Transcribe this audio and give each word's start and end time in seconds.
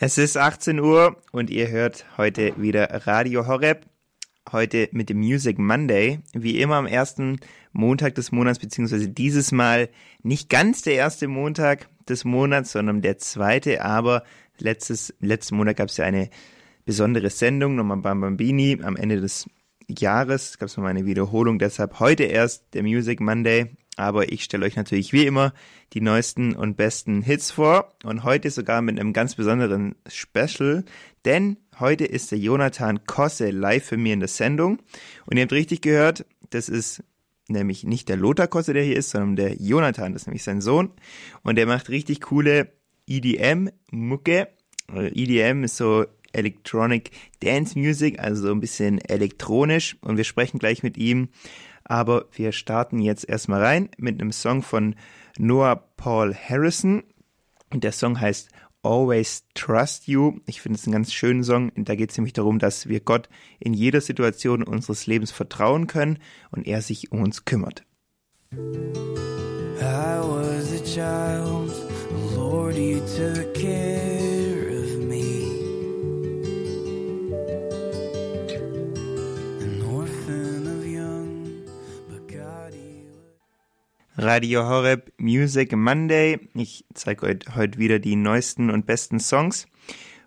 Es 0.00 0.16
ist 0.16 0.36
18 0.36 0.78
Uhr 0.78 1.16
und 1.32 1.50
ihr 1.50 1.70
hört 1.70 2.06
heute 2.16 2.54
wieder 2.56 2.84
Radio 3.08 3.48
Horeb. 3.48 3.84
Heute 4.52 4.88
mit 4.92 5.08
dem 5.08 5.18
Music 5.18 5.58
Monday. 5.58 6.20
Wie 6.32 6.60
immer 6.60 6.76
am 6.76 6.86
ersten 6.86 7.40
Montag 7.72 8.14
des 8.14 8.30
Monats, 8.30 8.60
beziehungsweise 8.60 9.08
dieses 9.08 9.50
Mal 9.50 9.88
nicht 10.22 10.50
ganz 10.50 10.82
der 10.82 10.94
erste 10.94 11.26
Montag 11.26 11.88
des 12.08 12.24
Monats, 12.24 12.70
sondern 12.70 13.02
der 13.02 13.18
zweite. 13.18 13.84
Aber 13.84 14.22
letztes, 14.58 15.12
letzten 15.18 15.56
Monat 15.56 15.78
gab 15.78 15.88
es 15.88 15.96
ja 15.96 16.04
eine 16.04 16.30
besondere 16.84 17.28
Sendung, 17.28 17.74
nochmal 17.74 17.96
Bam 17.96 18.20
Bambini, 18.20 18.78
am 18.80 18.94
Ende 18.94 19.20
des 19.20 19.50
Jahres 19.88 20.58
gab 20.58 20.68
es 20.68 20.76
nochmal 20.76 20.90
eine 20.90 21.06
Wiederholung. 21.06 21.58
Deshalb 21.58 21.98
heute 21.98 22.22
erst 22.22 22.72
der 22.72 22.84
Music 22.84 23.18
Monday 23.18 23.76
aber 23.98 24.32
ich 24.32 24.44
stelle 24.44 24.64
euch 24.64 24.76
natürlich 24.76 25.12
wie 25.12 25.26
immer 25.26 25.52
die 25.92 26.00
neuesten 26.00 26.54
und 26.54 26.76
besten 26.76 27.22
Hits 27.22 27.50
vor. 27.50 27.92
Und 28.04 28.22
heute 28.22 28.50
sogar 28.50 28.80
mit 28.80 28.98
einem 28.98 29.12
ganz 29.12 29.34
besonderen 29.34 29.96
Special, 30.06 30.84
denn 31.24 31.56
heute 31.80 32.04
ist 32.04 32.30
der 32.30 32.38
Jonathan 32.38 33.04
Kosse 33.06 33.50
live 33.50 33.84
für 33.84 33.96
mich 33.96 34.12
in 34.12 34.20
der 34.20 34.28
Sendung. 34.28 34.78
Und 35.26 35.36
ihr 35.36 35.42
habt 35.42 35.52
richtig 35.52 35.82
gehört, 35.82 36.24
das 36.50 36.68
ist 36.68 37.02
nämlich 37.48 37.84
nicht 37.84 38.08
der 38.08 38.16
Lothar 38.16 38.46
Kosse, 38.46 38.72
der 38.72 38.84
hier 38.84 38.96
ist, 38.96 39.10
sondern 39.10 39.36
der 39.36 39.54
Jonathan, 39.60 40.12
das 40.12 40.22
ist 40.22 40.26
nämlich 40.26 40.44
sein 40.44 40.60
Sohn. 40.60 40.90
Und 41.42 41.56
der 41.56 41.66
macht 41.66 41.88
richtig 41.88 42.20
coole 42.20 42.72
EDM-Mucke. 43.08 44.48
EDM 44.94 45.64
ist 45.64 45.76
so 45.76 46.06
Electronic 46.32 47.10
Dance 47.40 47.78
Music, 47.78 48.20
also 48.20 48.46
so 48.46 48.52
ein 48.52 48.60
bisschen 48.60 48.98
elektronisch. 48.98 49.96
Und 50.02 50.18
wir 50.18 50.24
sprechen 50.24 50.58
gleich 50.58 50.82
mit 50.82 50.96
ihm 50.96 51.30
aber 51.88 52.26
wir 52.32 52.52
starten 52.52 53.00
jetzt 53.00 53.28
erstmal 53.28 53.62
rein 53.64 53.88
mit 53.96 54.20
einem 54.20 54.30
Song 54.30 54.62
von 54.62 54.94
Noah 55.38 55.76
Paul 55.96 56.34
Harrison. 56.34 57.02
Und 57.70 57.82
der 57.82 57.92
Song 57.92 58.20
heißt 58.20 58.50
Always 58.82 59.44
Trust 59.54 60.06
You. 60.06 60.38
Ich 60.46 60.60
finde 60.60 60.78
es 60.78 60.84
einen 60.86 60.92
ganz 60.92 61.12
schönen 61.12 61.42
Song. 61.42 61.72
Da 61.74 61.94
geht 61.94 62.10
es 62.10 62.16
nämlich 62.18 62.34
darum, 62.34 62.58
dass 62.58 62.88
wir 62.88 63.00
Gott 63.00 63.28
in 63.58 63.74
jeder 63.74 64.00
Situation 64.00 64.62
unseres 64.62 65.06
Lebens 65.06 65.32
vertrauen 65.32 65.86
können 65.86 66.18
und 66.50 66.66
er 66.66 66.82
sich 66.82 67.10
um 67.10 67.22
uns 67.22 67.44
kümmert. 67.44 67.84
I 68.52 70.20
was 70.20 70.72
a 70.72 70.84
child, 70.84 71.72
Lord, 72.34 72.76
you 72.76 73.00
took 73.00 73.54
care. 73.54 74.27
Radio 84.20 84.68
Horeb 84.68 85.12
Music 85.18 85.76
Monday. 85.76 86.40
Ich 86.52 86.84
zeige 86.92 87.24
euch 87.24 87.38
heute 87.54 87.78
wieder 87.78 88.00
die 88.00 88.16
neuesten 88.16 88.68
und 88.68 88.84
besten 88.84 89.20
Songs. 89.20 89.68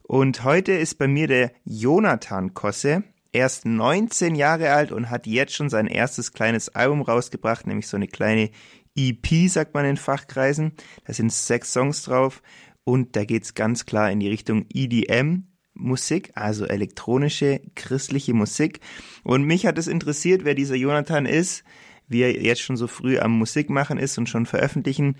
Und 0.03 0.45
heute 0.45 0.71
ist 0.71 0.97
bei 0.97 1.09
mir 1.09 1.27
der 1.27 1.51
Jonathan 1.65 2.53
Kosse. 2.53 3.03
Er 3.33 3.47
ist 3.47 3.65
19 3.65 4.35
Jahre 4.35 4.71
alt 4.71 4.93
und 4.93 5.09
hat 5.09 5.27
jetzt 5.27 5.53
schon 5.53 5.69
sein 5.69 5.87
erstes 5.87 6.31
kleines 6.31 6.69
Album 6.69 7.01
rausgebracht, 7.01 7.67
nämlich 7.67 7.89
so 7.89 7.97
eine 7.97 8.07
kleine 8.07 8.51
EP, 8.95 9.49
sagt 9.49 9.73
man 9.73 9.83
in 9.83 9.97
Fachkreisen. 9.97 10.71
Da 11.05 11.11
sind 11.11 11.33
sechs 11.33 11.73
Songs 11.73 12.03
drauf 12.03 12.41
und 12.85 13.17
da 13.17 13.25
geht's 13.25 13.55
ganz 13.55 13.85
klar 13.85 14.09
in 14.09 14.21
die 14.21 14.29
Richtung 14.29 14.67
EDM, 14.73 15.47
Musik, 15.73 16.31
also 16.35 16.63
elektronische 16.63 17.59
christliche 17.75 18.33
Musik. 18.33 18.79
Und 19.23 19.43
mich 19.43 19.65
hat 19.65 19.77
es 19.77 19.87
interessiert, 19.87 20.45
wer 20.45 20.55
dieser 20.55 20.75
Jonathan 20.75 21.25
ist 21.25 21.65
wie 22.11 22.21
er 22.21 22.41
jetzt 22.41 22.61
schon 22.61 22.77
so 22.77 22.87
früh 22.87 23.17
am 23.19 23.31
Musik 23.31 23.69
machen 23.69 23.97
ist 23.97 24.17
und 24.17 24.27
schon 24.27 24.45
veröffentlichen. 24.45 25.15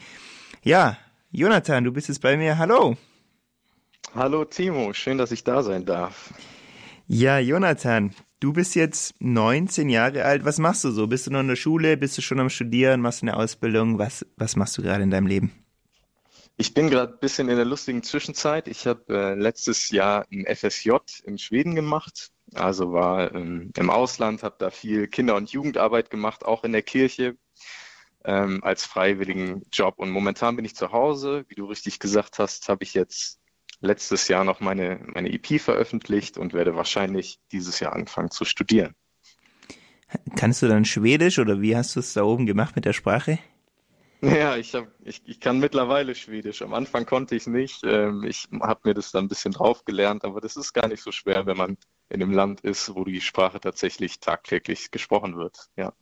Ja, 0.63 0.97
Jonathan, 1.31 1.83
du 1.83 1.91
bist 1.91 2.09
jetzt 2.09 2.21
bei 2.21 2.37
mir. 2.37 2.57
Hallo. 2.57 2.97
Hallo 4.13 4.43
Timo, 4.45 4.93
schön, 4.93 5.17
dass 5.17 5.31
ich 5.31 5.43
da 5.43 5.63
sein 5.63 5.85
darf. 5.85 6.33
Ja, 7.07 7.39
Jonathan, 7.39 8.13
du 8.39 8.53
bist 8.53 8.75
jetzt 8.75 9.15
19 9.19 9.89
Jahre 9.89 10.25
alt. 10.25 10.43
Was 10.43 10.59
machst 10.59 10.83
du 10.83 10.91
so? 10.91 11.07
Bist 11.07 11.27
du 11.27 11.31
noch 11.31 11.39
in 11.39 11.47
der 11.47 11.55
Schule? 11.55 11.95
Bist 11.97 12.17
du 12.17 12.21
schon 12.21 12.39
am 12.39 12.49
Studieren? 12.49 13.01
Machst 13.01 13.21
du 13.21 13.27
eine 13.27 13.37
Ausbildung? 13.37 13.97
Was, 13.97 14.25
was 14.35 14.55
machst 14.55 14.77
du 14.77 14.81
gerade 14.81 15.03
in 15.03 15.11
deinem 15.11 15.27
Leben? 15.27 15.51
Ich 16.57 16.73
bin 16.73 16.89
gerade 16.89 17.13
ein 17.13 17.19
bisschen 17.19 17.49
in 17.49 17.55
der 17.55 17.65
lustigen 17.65 18.03
Zwischenzeit. 18.03 18.67
Ich 18.67 18.85
habe 18.85 19.01
äh, 19.09 19.33
letztes 19.33 19.89
Jahr 19.89 20.25
ein 20.31 20.45
FSJ 20.45 20.91
in 21.23 21.37
Schweden 21.37 21.73
gemacht 21.75 22.31
also 22.55 22.91
war 22.93 23.33
ähm, 23.33 23.71
im 23.77 23.89
Ausland, 23.89 24.43
habe 24.43 24.55
da 24.59 24.69
viel 24.69 25.07
Kinder- 25.07 25.35
und 25.35 25.51
Jugendarbeit 25.51 26.09
gemacht, 26.09 26.45
auch 26.45 26.63
in 26.63 26.71
der 26.71 26.81
Kirche 26.81 27.37
ähm, 28.25 28.63
als 28.63 28.85
freiwilligen 28.85 29.63
Job. 29.71 29.95
Und 29.97 30.11
momentan 30.11 30.55
bin 30.55 30.65
ich 30.65 30.75
zu 30.75 30.91
Hause. 30.91 31.45
Wie 31.47 31.55
du 31.55 31.65
richtig 31.65 31.99
gesagt 31.99 32.39
hast, 32.39 32.69
habe 32.69 32.83
ich 32.83 32.93
jetzt 32.93 33.39
letztes 33.79 34.27
Jahr 34.27 34.43
noch 34.43 34.59
meine, 34.59 34.99
meine 35.13 35.31
EP 35.31 35.59
veröffentlicht 35.59 36.37
und 36.37 36.53
werde 36.53 36.75
wahrscheinlich 36.75 37.39
dieses 37.51 37.79
Jahr 37.79 37.93
anfangen 37.93 38.31
zu 38.31 38.45
studieren. 38.45 38.93
Kannst 40.35 40.61
du 40.61 40.67
dann 40.67 40.85
Schwedisch 40.85 41.39
oder 41.39 41.61
wie 41.61 41.75
hast 41.75 41.95
du 41.95 41.99
es 42.01 42.13
da 42.13 42.23
oben 42.23 42.45
gemacht 42.45 42.75
mit 42.75 42.85
der 42.85 42.93
Sprache? 42.93 43.39
Ja, 44.21 44.55
ich, 44.55 44.75
hab, 44.75 44.87
ich, 45.03 45.23
ich 45.25 45.39
kann 45.39 45.59
mittlerweile 45.59 46.13
Schwedisch. 46.13 46.61
Am 46.61 46.75
Anfang 46.75 47.07
konnte 47.07 47.35
ich 47.35 47.47
nicht. 47.47 47.81
Ähm, 47.83 48.23
ich 48.23 48.47
habe 48.61 48.81
mir 48.83 48.93
das 48.93 49.11
dann 49.11 49.25
ein 49.25 49.27
bisschen 49.27 49.51
drauf 49.51 49.83
gelernt, 49.83 50.23
aber 50.23 50.41
das 50.41 50.57
ist 50.57 50.73
gar 50.73 50.87
nicht 50.87 51.01
so 51.01 51.11
schwer, 51.11 51.47
wenn 51.47 51.57
man 51.57 51.77
in 52.09 52.21
einem 52.21 52.31
Land 52.31 52.61
ist, 52.61 52.93
wo 52.93 53.03
die 53.03 53.19
Sprache 53.19 53.59
tatsächlich 53.59 54.19
tagtäglich 54.19 54.91
gesprochen 54.91 55.37
wird. 55.37 55.69
Ja. 55.75 55.93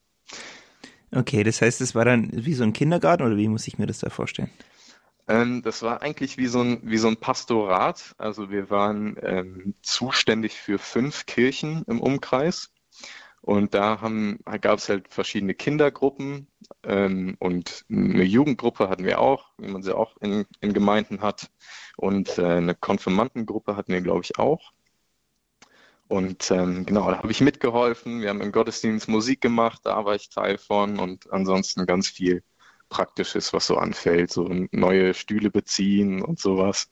Okay, 1.11 1.43
das 1.43 1.61
heißt, 1.61 1.79
es 1.79 1.95
war 1.95 2.03
dann 2.03 2.29
wie 2.33 2.53
so 2.53 2.63
ein 2.63 2.73
Kindergarten 2.73 3.23
oder 3.23 3.37
wie 3.37 3.47
muss 3.47 3.67
ich 3.67 3.77
mir 3.77 3.87
das 3.87 3.99
da 3.99 4.09
vorstellen? 4.09 4.51
Ähm, 5.29 5.61
das 5.61 5.81
war 5.81 6.01
eigentlich 6.01 6.37
wie 6.37 6.47
so 6.47 6.61
ein, 6.61 6.81
wie 6.83 6.97
so 6.97 7.07
ein 7.07 7.17
Pastorat. 7.17 8.15
Also 8.17 8.49
wir 8.49 8.69
waren 8.69 9.15
ähm, 9.21 9.75
zuständig 9.81 10.53
für 10.55 10.77
fünf 10.77 11.25
Kirchen 11.25 11.83
im 11.87 12.01
Umkreis. 12.01 12.73
Und 13.41 13.73
da 13.73 13.99
gab 14.61 14.79
es 14.79 14.89
halt 14.89 15.07
verschiedene 15.09 15.53
Kindergruppen 15.53 16.47
ähm, 16.83 17.35
und 17.39 17.85
eine 17.89 18.23
Jugendgruppe 18.23 18.89
hatten 18.89 19.05
wir 19.05 19.19
auch, 19.19 19.51
wie 19.57 19.69
man 19.69 19.81
sie 19.81 19.95
auch 19.95 20.17
in, 20.21 20.45
in 20.61 20.73
Gemeinden 20.73 21.21
hat. 21.21 21.49
Und 21.97 22.37
äh, 22.37 22.45
eine 22.45 22.75
Konfirmandengruppe 22.75 23.75
hatten 23.75 23.93
wir, 23.93 24.01
glaube 24.01 24.21
ich, 24.23 24.37
auch. 24.37 24.73
Und 26.07 26.49
ähm, 26.51 26.85
genau, 26.85 27.09
da 27.11 27.19
habe 27.19 27.31
ich 27.31 27.39
mitgeholfen. 27.41 28.21
Wir 28.21 28.29
haben 28.29 28.41
im 28.41 28.51
Gottesdienst 28.51 29.07
Musik 29.07 29.41
gemacht, 29.41 29.81
da 29.83 30.05
war 30.05 30.15
ich 30.15 30.29
Teil 30.29 30.57
von 30.57 30.99
und 30.99 31.31
ansonsten 31.31 31.85
ganz 31.85 32.07
viel 32.09 32.43
Praktisches, 32.89 33.53
was 33.53 33.67
so 33.67 33.77
anfällt, 33.77 34.31
so 34.31 34.49
neue 34.71 35.13
Stühle 35.13 35.51
beziehen 35.51 36.23
und 36.23 36.39
sowas. 36.39 36.89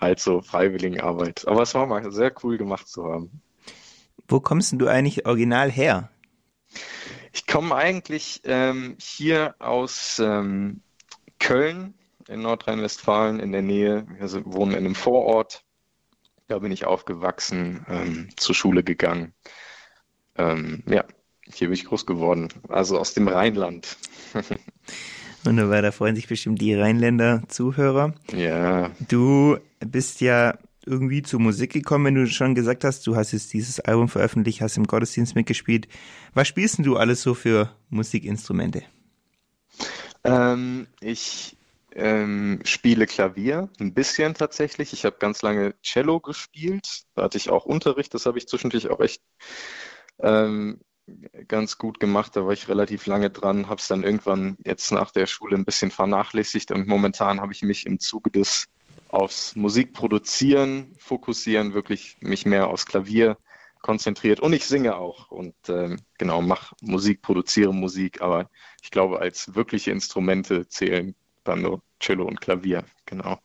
Halt 0.00 0.20
so 0.20 0.42
Freiwilligenarbeit. 0.42 1.48
Aber 1.48 1.62
es 1.62 1.74
war 1.74 1.86
mal 1.86 2.12
sehr 2.12 2.32
cool 2.44 2.56
gemacht 2.58 2.86
zu 2.88 3.04
haben. 3.04 3.42
Wo 4.28 4.40
kommst 4.40 4.72
denn 4.72 4.78
du 4.78 4.88
eigentlich 4.88 5.26
original 5.26 5.70
her? 5.70 6.10
Ich 7.32 7.46
komme 7.46 7.74
eigentlich 7.74 8.42
ähm, 8.44 8.96
hier 8.98 9.54
aus 9.58 10.18
ähm, 10.18 10.80
Köln 11.38 11.94
in 12.28 12.42
Nordrhein-Westfalen 12.42 13.40
in 13.40 13.52
der 13.52 13.62
Nähe. 13.62 14.06
Wir 14.18 14.44
wohnen 14.46 14.72
in 14.72 14.78
einem 14.78 14.94
Vorort 14.94 15.64
da 16.48 16.58
bin 16.58 16.72
ich 16.72 16.84
aufgewachsen, 16.84 17.84
ähm, 17.88 18.28
zur 18.36 18.54
Schule 18.54 18.82
gegangen. 18.82 19.32
Ähm, 20.36 20.82
ja, 20.86 21.04
hier 21.44 21.68
bin 21.68 21.74
ich 21.74 21.84
groß 21.84 22.06
geworden. 22.06 22.48
Also 22.68 22.98
aus 22.98 23.14
dem 23.14 23.28
Rheinland. 23.28 23.96
Wunderbar, 25.44 25.82
da 25.82 25.92
freuen 25.92 26.16
sich 26.16 26.26
bestimmt 26.26 26.60
die 26.60 26.74
Rheinländer 26.74 27.42
Zuhörer. 27.48 28.14
Ja. 28.32 28.90
Du 29.08 29.58
bist 29.80 30.20
ja 30.20 30.58
irgendwie 30.86 31.22
zur 31.22 31.40
Musik 31.40 31.72
gekommen, 31.72 32.06
wenn 32.06 32.14
du 32.14 32.26
schon 32.26 32.54
gesagt 32.54 32.84
hast, 32.84 33.06
du 33.06 33.16
hast 33.16 33.32
jetzt 33.32 33.52
dieses 33.52 33.80
Album 33.80 34.08
veröffentlicht, 34.08 34.60
hast 34.60 34.76
im 34.76 34.86
Gottesdienst 34.86 35.34
mitgespielt. 35.34 35.88
Was 36.32 36.48
spielst 36.48 36.78
du 36.78 36.96
alles 36.96 37.22
so 37.22 37.34
für 37.34 37.70
Musikinstrumente? 37.90 38.82
Ähm, 40.24 40.86
ich 41.00 41.56
ähm, 41.94 42.60
spiele 42.64 43.06
Klavier, 43.06 43.68
ein 43.80 43.94
bisschen 43.94 44.34
tatsächlich. 44.34 44.92
Ich 44.92 45.04
habe 45.04 45.16
ganz 45.18 45.42
lange 45.42 45.74
Cello 45.82 46.20
gespielt. 46.20 47.04
Da 47.14 47.24
hatte 47.24 47.38
ich 47.38 47.50
auch 47.50 47.64
Unterricht, 47.64 48.14
das 48.14 48.26
habe 48.26 48.38
ich 48.38 48.46
zwischendurch 48.46 48.88
auch 48.88 49.00
echt 49.00 49.22
ähm, 50.20 50.80
ganz 51.48 51.78
gut 51.78 52.00
gemacht. 52.00 52.36
Da 52.36 52.44
war 52.44 52.52
ich 52.52 52.68
relativ 52.68 53.06
lange 53.06 53.30
dran, 53.30 53.68
habe 53.68 53.80
es 53.80 53.88
dann 53.88 54.02
irgendwann 54.02 54.56
jetzt 54.64 54.92
nach 54.92 55.10
der 55.10 55.26
Schule 55.26 55.56
ein 55.56 55.64
bisschen 55.64 55.90
vernachlässigt 55.90 56.70
und 56.70 56.86
momentan 56.86 57.40
habe 57.40 57.52
ich 57.52 57.62
mich 57.62 57.86
im 57.86 57.98
Zuge 57.98 58.30
des 58.30 58.66
aufs 59.16 59.56
Musikproduzieren 59.56 60.94
fokussieren, 60.98 61.74
wirklich 61.74 62.16
mich 62.20 62.46
mehr 62.46 62.68
aufs 62.68 62.86
Klavier 62.86 63.38
konzentriert 63.80 64.40
und 64.40 64.52
ich 64.52 64.66
singe 64.66 64.96
auch 64.96 65.30
und 65.30 65.54
ähm, 65.68 66.00
genau 66.18 66.42
mache 66.42 66.74
Musik, 66.80 67.22
produziere 67.22 67.72
Musik, 67.72 68.20
aber 68.20 68.50
ich 68.82 68.90
glaube, 68.90 69.20
als 69.20 69.54
wirkliche 69.54 69.90
Instrumente 69.90 70.68
zählen 70.68 71.14
dann 71.44 71.62
nur 71.62 71.82
Cello 72.00 72.26
und 72.26 72.40
Klavier, 72.40 72.84
genau. 73.06 73.38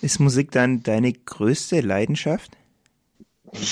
Ist 0.00 0.20
Musik 0.20 0.50
dann 0.50 0.82
deine 0.82 1.12
größte 1.12 1.80
Leidenschaft? 1.80 2.56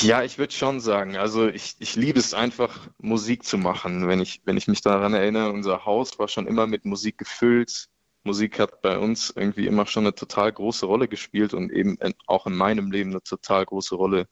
Ja, 0.02 0.22
ich 0.22 0.38
würde 0.38 0.52
schon 0.52 0.80
sagen. 0.80 1.16
Also 1.16 1.48
ich, 1.48 1.76
ich 1.78 1.96
liebe 1.96 2.18
es 2.18 2.34
einfach, 2.34 2.88
Musik 2.98 3.44
zu 3.44 3.56
machen. 3.56 4.06
Wenn 4.06 4.20
ich, 4.20 4.42
wenn 4.44 4.56
ich 4.56 4.68
mich 4.68 4.82
daran 4.82 5.14
erinnere, 5.14 5.50
unser 5.50 5.86
Haus 5.86 6.18
war 6.18 6.28
schon 6.28 6.46
immer 6.46 6.66
mit 6.66 6.84
Musik 6.84 7.16
gefüllt. 7.16 7.88
Musik 8.24 8.58
hat 8.58 8.82
bei 8.82 8.98
uns 8.98 9.32
irgendwie 9.34 9.66
immer 9.66 9.86
schon 9.86 10.04
eine 10.04 10.14
total 10.14 10.52
große 10.52 10.86
Rolle 10.86 11.08
gespielt 11.08 11.54
und 11.54 11.72
eben 11.72 11.98
auch 12.26 12.46
in 12.46 12.54
meinem 12.54 12.90
Leben 12.90 13.10
eine 13.10 13.22
total 13.22 13.64
große 13.64 13.94
Rolle 13.94 14.26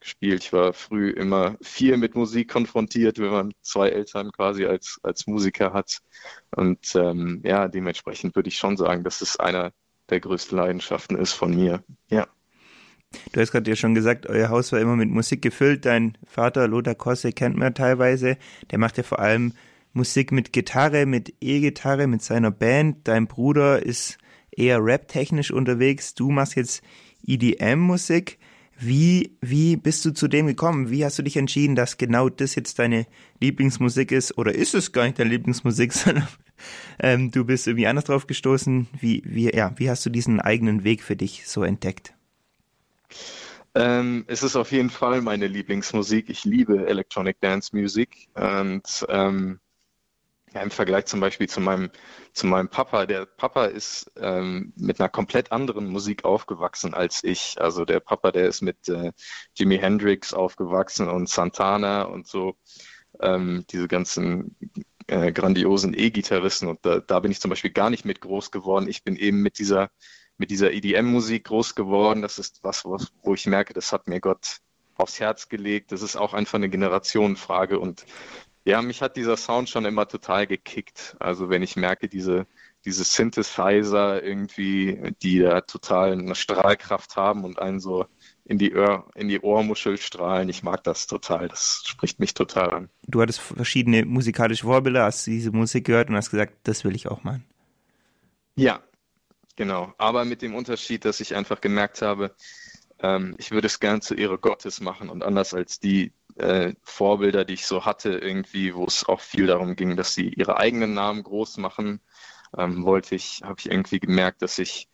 gespielt. 0.00 0.44
Ich 0.44 0.52
war 0.52 0.72
früh 0.72 1.10
immer 1.10 1.56
viel 1.60 1.96
mit 1.96 2.14
Musik 2.14 2.50
konfrontiert, 2.50 3.18
wenn 3.18 3.30
man 3.30 3.52
zwei 3.62 3.90
Eltern 3.90 4.32
quasi 4.32 4.64
als, 4.64 4.98
als 5.02 5.26
Musiker 5.26 5.72
hat. 5.72 6.00
Und 6.54 6.94
ähm, 6.94 7.42
ja, 7.44 7.68
dementsprechend 7.68 8.34
würde 8.36 8.48
ich 8.48 8.56
schon 8.56 8.76
sagen, 8.76 9.04
dass 9.04 9.20
es 9.20 9.38
einer 9.38 9.72
der 10.08 10.20
größten 10.20 10.56
Leidenschaften 10.56 11.16
ist 11.16 11.32
von 11.32 11.54
mir. 11.54 11.82
Ja. 12.08 12.26
Du 13.32 13.40
hast 13.40 13.52
gerade 13.52 13.70
ja 13.70 13.76
schon 13.76 13.94
gesagt, 13.94 14.26
euer 14.26 14.50
Haus 14.50 14.70
war 14.72 14.80
immer 14.80 14.96
mit 14.96 15.08
Musik 15.08 15.40
gefüllt. 15.40 15.86
Dein 15.86 16.16
Vater 16.26 16.68
Lothar 16.68 16.94
Kosse 16.94 17.32
kennt 17.32 17.56
man 17.56 17.74
teilweise. 17.74 18.36
Der 18.70 18.78
macht 18.78 18.98
ja 18.98 19.02
vor 19.02 19.18
allem 19.18 19.54
Musik 19.98 20.30
mit 20.30 20.52
Gitarre, 20.52 21.06
mit 21.06 21.34
E-Gitarre, 21.40 22.06
mit 22.06 22.22
seiner 22.22 22.52
Band. 22.52 23.08
Dein 23.08 23.26
Bruder 23.26 23.82
ist 23.84 24.16
eher 24.52 24.78
rap-technisch 24.80 25.50
unterwegs. 25.50 26.14
Du 26.14 26.30
machst 26.30 26.54
jetzt 26.54 26.82
EDM-Musik. 27.26 28.38
Wie, 28.78 29.36
wie 29.40 29.74
bist 29.74 30.04
du 30.04 30.12
zu 30.12 30.28
dem 30.28 30.46
gekommen? 30.46 30.88
Wie 30.88 31.04
hast 31.04 31.18
du 31.18 31.24
dich 31.24 31.36
entschieden, 31.36 31.74
dass 31.74 31.98
genau 31.98 32.28
das 32.28 32.54
jetzt 32.54 32.78
deine 32.78 33.06
Lieblingsmusik 33.40 34.12
ist? 34.12 34.38
Oder 34.38 34.54
ist 34.54 34.72
es 34.72 34.92
gar 34.92 35.04
nicht 35.04 35.18
deine 35.18 35.30
Lieblingsmusik, 35.30 35.92
sondern 36.04 36.28
ähm, 37.00 37.32
du 37.32 37.44
bist 37.44 37.66
irgendwie 37.66 37.88
anders 37.88 38.04
drauf 38.04 38.28
gestoßen? 38.28 38.86
Wie, 39.00 39.24
wie, 39.26 39.52
ja, 39.52 39.72
wie 39.78 39.90
hast 39.90 40.06
du 40.06 40.10
diesen 40.10 40.40
eigenen 40.40 40.84
Weg 40.84 41.02
für 41.02 41.16
dich 41.16 41.48
so 41.48 41.64
entdeckt? 41.64 42.14
Ähm, 43.74 44.24
es 44.28 44.44
ist 44.44 44.54
auf 44.54 44.70
jeden 44.70 44.90
Fall 44.90 45.22
meine 45.22 45.48
Lieblingsmusik. 45.48 46.30
Ich 46.30 46.44
liebe 46.44 46.86
Electronic 46.86 47.40
Dance 47.40 47.74
Music 47.74 48.28
und 48.34 49.04
ähm, 49.08 49.58
ja, 50.54 50.62
im 50.62 50.70
Vergleich 50.70 51.06
zum 51.06 51.20
Beispiel 51.20 51.48
zu 51.48 51.60
meinem, 51.60 51.90
zu 52.32 52.46
meinem 52.46 52.68
Papa. 52.68 53.06
Der 53.06 53.26
Papa 53.26 53.66
ist 53.66 54.10
ähm, 54.16 54.72
mit 54.76 55.00
einer 55.00 55.08
komplett 55.08 55.52
anderen 55.52 55.86
Musik 55.88 56.24
aufgewachsen 56.24 56.94
als 56.94 57.24
ich. 57.24 57.60
Also 57.60 57.84
der 57.84 58.00
Papa, 58.00 58.32
der 58.32 58.48
ist 58.48 58.62
mit 58.62 58.88
äh, 58.88 59.12
Jimi 59.54 59.78
Hendrix 59.78 60.32
aufgewachsen 60.34 61.08
und 61.08 61.28
Santana 61.28 62.02
und 62.02 62.26
so 62.26 62.56
ähm, 63.20 63.64
diese 63.70 63.88
ganzen 63.88 64.56
äh, 65.06 65.32
grandiosen 65.32 65.94
E-Gitarristen. 65.94 66.68
Und 66.68 66.84
da, 66.84 67.00
da 67.00 67.20
bin 67.20 67.30
ich 67.30 67.40
zum 67.40 67.50
Beispiel 67.50 67.72
gar 67.72 67.90
nicht 67.90 68.04
mit 68.04 68.20
groß 68.20 68.50
geworden. 68.50 68.88
Ich 68.88 69.04
bin 69.04 69.16
eben 69.16 69.42
mit 69.42 69.58
dieser, 69.58 69.90
mit 70.36 70.50
dieser 70.50 70.72
EDM-Musik 70.72 71.44
groß 71.44 71.74
geworden. 71.74 72.22
Das 72.22 72.38
ist 72.38 72.60
was, 72.62 72.84
wo 72.84 73.34
ich 73.34 73.46
merke, 73.46 73.74
das 73.74 73.92
hat 73.92 74.06
mir 74.06 74.20
Gott 74.20 74.58
aufs 74.96 75.20
Herz 75.20 75.48
gelegt. 75.48 75.92
Das 75.92 76.02
ist 76.02 76.16
auch 76.16 76.34
einfach 76.34 76.56
eine 76.56 76.68
Generationenfrage 76.68 77.78
und 77.78 78.04
ja, 78.68 78.82
mich 78.82 79.00
hat 79.00 79.16
dieser 79.16 79.38
Sound 79.38 79.70
schon 79.70 79.86
immer 79.86 80.06
total 80.06 80.46
gekickt. 80.46 81.16
Also 81.18 81.48
wenn 81.48 81.62
ich 81.62 81.74
merke, 81.76 82.06
diese, 82.06 82.46
diese 82.84 83.02
Synthesizer 83.02 84.22
irgendwie, 84.22 85.14
die 85.22 85.38
da 85.38 85.62
total 85.62 86.12
eine 86.12 86.34
Strahlkraft 86.34 87.16
haben 87.16 87.44
und 87.44 87.58
einen 87.58 87.80
so 87.80 88.04
in 88.44 88.58
die, 88.58 88.74
Ohr, 88.74 89.08
in 89.14 89.28
die 89.28 89.40
Ohrmuschel 89.40 89.96
strahlen. 89.96 90.50
Ich 90.50 90.62
mag 90.62 90.84
das 90.84 91.06
total. 91.06 91.48
Das 91.48 91.82
spricht 91.86 92.20
mich 92.20 92.34
total 92.34 92.70
an. 92.70 92.90
Du 93.06 93.22
hattest 93.22 93.40
verschiedene 93.40 94.04
musikalische 94.04 94.64
Vorbilder, 94.64 95.04
hast 95.04 95.26
diese 95.26 95.50
Musik 95.50 95.86
gehört 95.86 96.10
und 96.10 96.16
hast 96.16 96.30
gesagt, 96.30 96.52
das 96.64 96.84
will 96.84 96.94
ich 96.94 97.08
auch 97.08 97.24
machen. 97.24 97.46
Ja, 98.54 98.82
genau. 99.56 99.94
Aber 99.96 100.26
mit 100.26 100.42
dem 100.42 100.54
Unterschied, 100.54 101.06
dass 101.06 101.20
ich 101.20 101.34
einfach 101.34 101.62
gemerkt 101.62 102.02
habe, 102.02 102.34
ähm, 102.98 103.34
ich 103.38 103.50
würde 103.50 103.66
es 103.66 103.80
gern 103.80 104.02
zu 104.02 104.14
Ehre 104.14 104.36
Gottes 104.36 104.82
machen 104.82 105.08
und 105.08 105.22
anders 105.22 105.54
als 105.54 105.80
die, 105.80 106.12
äh, 106.38 106.74
Vorbilder, 106.82 107.44
die 107.44 107.54
ich 107.54 107.66
so 107.66 107.84
hatte, 107.84 108.10
irgendwie, 108.10 108.74
wo 108.74 108.84
es 108.84 109.04
auch 109.04 109.20
viel 109.20 109.46
darum 109.46 109.76
ging, 109.76 109.96
dass 109.96 110.14
sie 110.14 110.28
ihre 110.28 110.56
eigenen 110.58 110.94
Namen 110.94 111.22
groß 111.22 111.58
machen, 111.58 112.00
ähm, 112.56 112.84
wollte 112.84 113.14
ich, 113.14 113.42
habe 113.44 113.56
ich 113.58 113.70
irgendwie 113.70 114.00
gemerkt, 114.00 114.42
dass 114.42 114.58
ich 114.58 114.88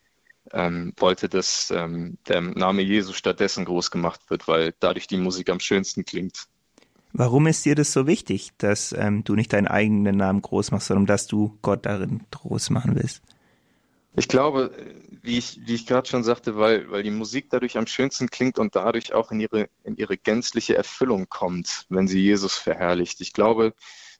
ähm, 0.52 0.92
wollte, 0.96 1.28
dass 1.28 1.70
ähm, 1.70 2.18
der 2.28 2.40
Name 2.40 2.82
Jesu 2.82 3.12
stattdessen 3.12 3.64
groß 3.64 3.90
gemacht 3.90 4.20
wird, 4.28 4.46
weil 4.48 4.74
dadurch 4.80 5.06
die 5.06 5.16
Musik 5.16 5.48
am 5.50 5.60
schönsten 5.60 6.04
klingt. 6.04 6.46
Warum 7.12 7.46
ist 7.46 7.64
dir 7.64 7.76
das 7.76 7.92
so 7.92 8.06
wichtig, 8.06 8.50
dass 8.58 8.92
ähm, 8.92 9.22
du 9.22 9.36
nicht 9.36 9.52
deinen 9.52 9.68
eigenen 9.68 10.16
Namen 10.16 10.42
groß 10.42 10.72
machst, 10.72 10.88
sondern 10.88 11.06
dass 11.06 11.26
du 11.26 11.56
Gott 11.62 11.86
darin 11.86 12.24
groß 12.30 12.70
machen 12.70 12.96
willst? 12.96 13.22
Ich 14.16 14.28
glaube, 14.28 14.70
wie 15.22 15.38
ich, 15.38 15.58
wie 15.66 15.74
ich 15.74 15.86
gerade 15.86 16.08
schon 16.08 16.22
sagte, 16.22 16.56
weil, 16.56 16.90
weil 16.90 17.02
die 17.02 17.10
Musik 17.10 17.48
dadurch 17.50 17.76
am 17.76 17.86
schönsten 17.86 18.30
klingt 18.30 18.58
und 18.58 18.76
dadurch 18.76 19.12
auch 19.12 19.32
in 19.32 19.40
ihre, 19.40 19.68
in 19.82 19.96
ihre 19.96 20.16
gänzliche 20.16 20.76
Erfüllung 20.76 21.28
kommt, 21.28 21.86
wenn 21.88 22.06
sie 22.06 22.20
Jesus 22.20 22.54
verherrlicht. 22.56 23.20
Ich 23.20 23.32
glaube, 23.32 23.74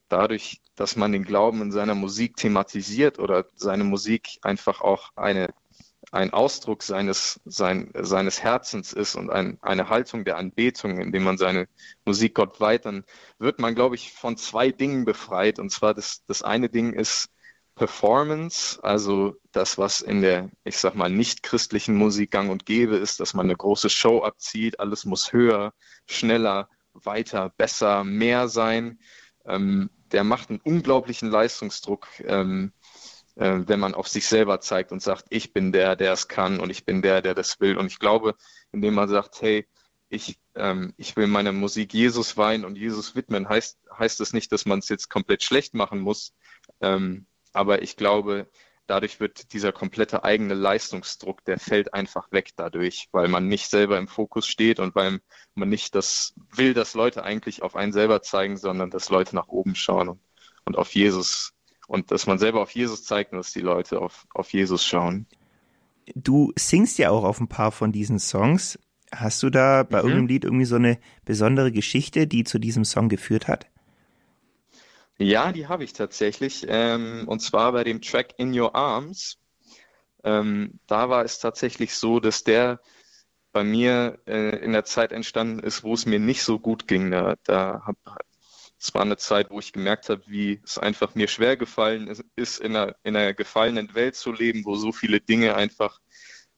dadurch, 0.08 0.61
dass 0.75 0.96
man 0.96 1.12
den 1.12 1.25
Glauben 1.25 1.62
in 1.62 1.70
seiner 1.70 1.94
Musik 1.94 2.37
thematisiert 2.37 3.20
oder 3.20 3.46
seine 3.55 3.85
Musik 3.85 4.38
einfach 4.43 4.81
auch 4.81 5.11
eine, 5.14 5.55
ein 6.11 6.32
Ausdruck 6.32 6.82
seines, 6.82 7.41
sein, 7.44 7.93
seines 7.94 8.43
Herzens 8.43 8.93
ist 8.93 9.14
und 9.14 9.31
ein, 9.31 9.58
eine 9.62 9.91
Haltung 9.91 10.25
der 10.25 10.38
Anbetung, 10.38 10.99
indem 11.00 11.23
man 11.23 11.38
seine 11.38 11.69
Musik 12.05 12.35
Gott 12.35 12.61
weiht, 12.61 12.85
dann 12.85 13.05
wird 13.38 13.61
man, 13.61 13.76
glaube 13.76 13.94
ich, 13.94 14.12
von 14.12 14.37
zwei 14.37 14.73
Dingen 14.73 15.05
befreit. 15.05 15.61
Und 15.61 15.70
zwar 15.70 15.94
das, 15.94 16.25
das 16.26 16.43
eine 16.43 16.69
Ding 16.69 16.93
ist, 16.93 17.31
Performance, 17.75 18.79
also 18.82 19.37
das, 19.53 19.79
was 19.79 20.00
in 20.00 20.23
der, 20.23 20.50
ich 20.65 20.79
sag 20.79 20.94
mal, 20.94 21.11
nicht 21.11 21.43
christlichen 21.43 21.97
Musik 21.97 22.31
gang 22.31 22.50
und 22.50 22.67
gäbe 22.67 22.97
ist, 22.97 23.21
dass 23.21 23.35
man 23.35 23.47
eine 23.47 23.56
große 23.56 23.91
Show 23.91 24.23
abzieht, 24.23 24.79
alles 24.81 25.05
muss 25.05 25.32
höher, 25.32 25.75
schneller, 26.06 26.69
weiter, 26.93 27.53
besser, 27.56 28.05
mehr 28.05 28.49
sein. 28.49 29.00
Ähm, 29.44 29.91
der 30.12 30.25
macht 30.25 30.50
einen 30.50 30.61
unglaublichen 30.61 31.31
Leistungsdruck, 31.31 32.06
ähm, 32.21 32.73
äh, 33.35 33.61
wenn 33.67 33.81
man 33.81 33.94
auf 33.94 34.06
sich 34.09 34.27
selber 34.27 34.61
zeigt 34.61 34.93
und 34.93 35.03
sagt, 35.03 35.27
ich 35.31 35.53
bin 35.53 35.73
der, 35.73 35.97
der 35.97 36.12
es 36.12 36.29
kann 36.29 36.61
und 36.61 36.70
ich 36.70 36.85
bin 36.85 37.03
der, 37.03 37.23
der 37.23 37.35
das 37.35 37.61
will. 37.61 37.77
Und 37.77 37.87
ich 37.87 37.99
glaube, 37.99 38.37
indem 38.73 38.94
man 38.94 39.09
sagt, 39.09 39.43
hey, 39.43 39.67
ich, 40.09 40.38
ähm, 40.55 40.94
ich 40.97 41.17
will 41.17 41.27
meiner 41.27 41.53
Musik 41.53 41.93
Jesus 41.93 42.37
weihen 42.37 42.65
und 42.65 42.77
Jesus 42.77 43.17
widmen, 43.17 43.49
heißt, 43.49 43.79
heißt 43.99 44.20
es 44.20 44.32
nicht, 44.32 44.53
dass 44.53 44.67
man 44.67 44.79
es 44.79 44.88
jetzt 44.88 45.11
komplett 45.11 45.43
schlecht 45.43 45.75
machen 45.75 45.99
muss. 46.00 46.32
Ähm, 46.81 47.27
aber 47.55 47.83
ich 47.83 47.97
glaube, 47.97 48.49
dadurch 48.87 49.21
wird 49.21 49.53
dieser 49.53 49.73
komplette 49.73 50.25
eigene 50.25 50.55
Leistungsdruck, 50.55 51.45
der 51.45 51.59
fällt 51.59 51.95
einfach 51.95 52.31
weg 52.33 52.51
dadurch, 52.56 53.09
weil 53.12 53.29
man 53.29 53.49
nicht 53.49 53.71
selber 53.71 53.97
im 53.99 54.09
Fokus 54.09 54.47
steht 54.47 54.79
und 54.79 54.95
weil 54.95 55.21
man 55.55 55.69
nicht 55.69 55.95
das 55.95 56.35
will, 56.55 56.75
dass 56.75 56.95
Leute 56.95 57.25
eigentlich 57.25 57.62
auf 57.62 57.77
einen 57.77 57.93
selber 57.93 58.23
zeigen, 58.23 58.56
sondern 58.56 58.91
dass 58.91 59.09
Leute 59.09 59.35
nach 59.35 59.49
oben 59.49 59.75
schauen 59.75 60.09
und, 60.09 60.21
und 60.67 60.77
auf 60.77 60.95
Jesus 60.95 61.53
und 61.87 62.11
dass 62.11 62.27
man 62.27 62.39
selber 62.39 62.61
auf 62.61 62.71
Jesus 62.71 63.05
zeigt 63.05 63.33
und 63.33 63.39
dass 63.39 63.53
die 63.53 63.61
Leute 63.61 64.01
auf, 64.01 64.27
auf 64.35 64.53
Jesus 64.53 64.85
schauen. 64.85 65.27
Du 66.15 66.53
singst 66.56 66.99
ja 66.99 67.11
auch 67.11 67.25
auf 67.25 67.41
ein 67.41 67.49
paar 67.49 67.73
von 67.73 67.93
diesen 67.93 68.19
Songs. 68.19 68.79
Hast 69.11 69.43
du 69.43 69.51
da 69.51 69.85
bei 69.85 69.99
mhm. 69.99 70.08
irgendeinem 70.08 70.27
Lied 70.27 70.44
irgendwie 70.44 70.65
so 70.65 70.77
eine 70.77 70.99
besondere 71.25 71.73
Geschichte, 71.73 72.27
die 72.27 72.44
zu 72.44 72.58
diesem 72.58 72.84
Song 72.84 73.08
geführt 73.08 73.49
hat? 73.49 73.67
Ja, 75.19 75.53
die 75.53 75.69
habe 75.69 75.85
ich 75.85 75.93
tatsächlich. 75.93 76.67
Ähm, 76.69 77.25
und 77.29 77.41
zwar 77.41 77.73
bei 77.73 77.85
dem 77.85 78.03
Track 78.03 78.35
In 78.39 78.59
Your 78.59 78.75
Arms. 78.75 79.39
Ähm, 80.25 80.81
da 80.87 81.09
war 81.09 81.25
es 81.25 81.39
tatsächlich 81.39 81.94
so, 81.94 82.19
dass 82.19 82.44
der 82.44 82.81
bei 83.53 83.63
mir 83.63 84.19
äh, 84.27 84.56
in 84.65 84.73
der 84.73 84.85
Zeit 84.85 85.13
entstanden 85.13 85.61
ist, 85.61 85.85
wo 85.85 85.94
es 85.94 86.06
mir 86.06 86.19
nicht 86.19 86.43
so 86.43 86.59
gut 86.59 86.89
ging. 86.89 87.11
Da, 87.13 87.37
da 87.44 87.83
hab, 87.87 87.97
es 88.79 88.93
war 88.94 89.03
eine 89.03 89.17
Zeit, 89.17 89.51
wo 89.51 89.61
ich 89.61 89.73
gemerkt 89.73 90.09
habe, 90.09 90.23
wie 90.27 90.61
es 90.65 90.79
einfach 90.79 91.15
mir 91.15 91.29
schwer 91.29 91.56
gefallen 91.56 92.13
ist, 92.35 92.59
in 92.59 92.75
einer, 92.75 92.97
in 93.05 93.15
einer 93.17 93.35
gefallenen 93.35 93.94
Welt 93.94 94.17
zu 94.17 94.33
leben, 94.33 94.65
wo 94.65 94.75
so 94.75 94.91
viele 94.93 95.21
Dinge 95.21 95.55
einfach 95.55 96.01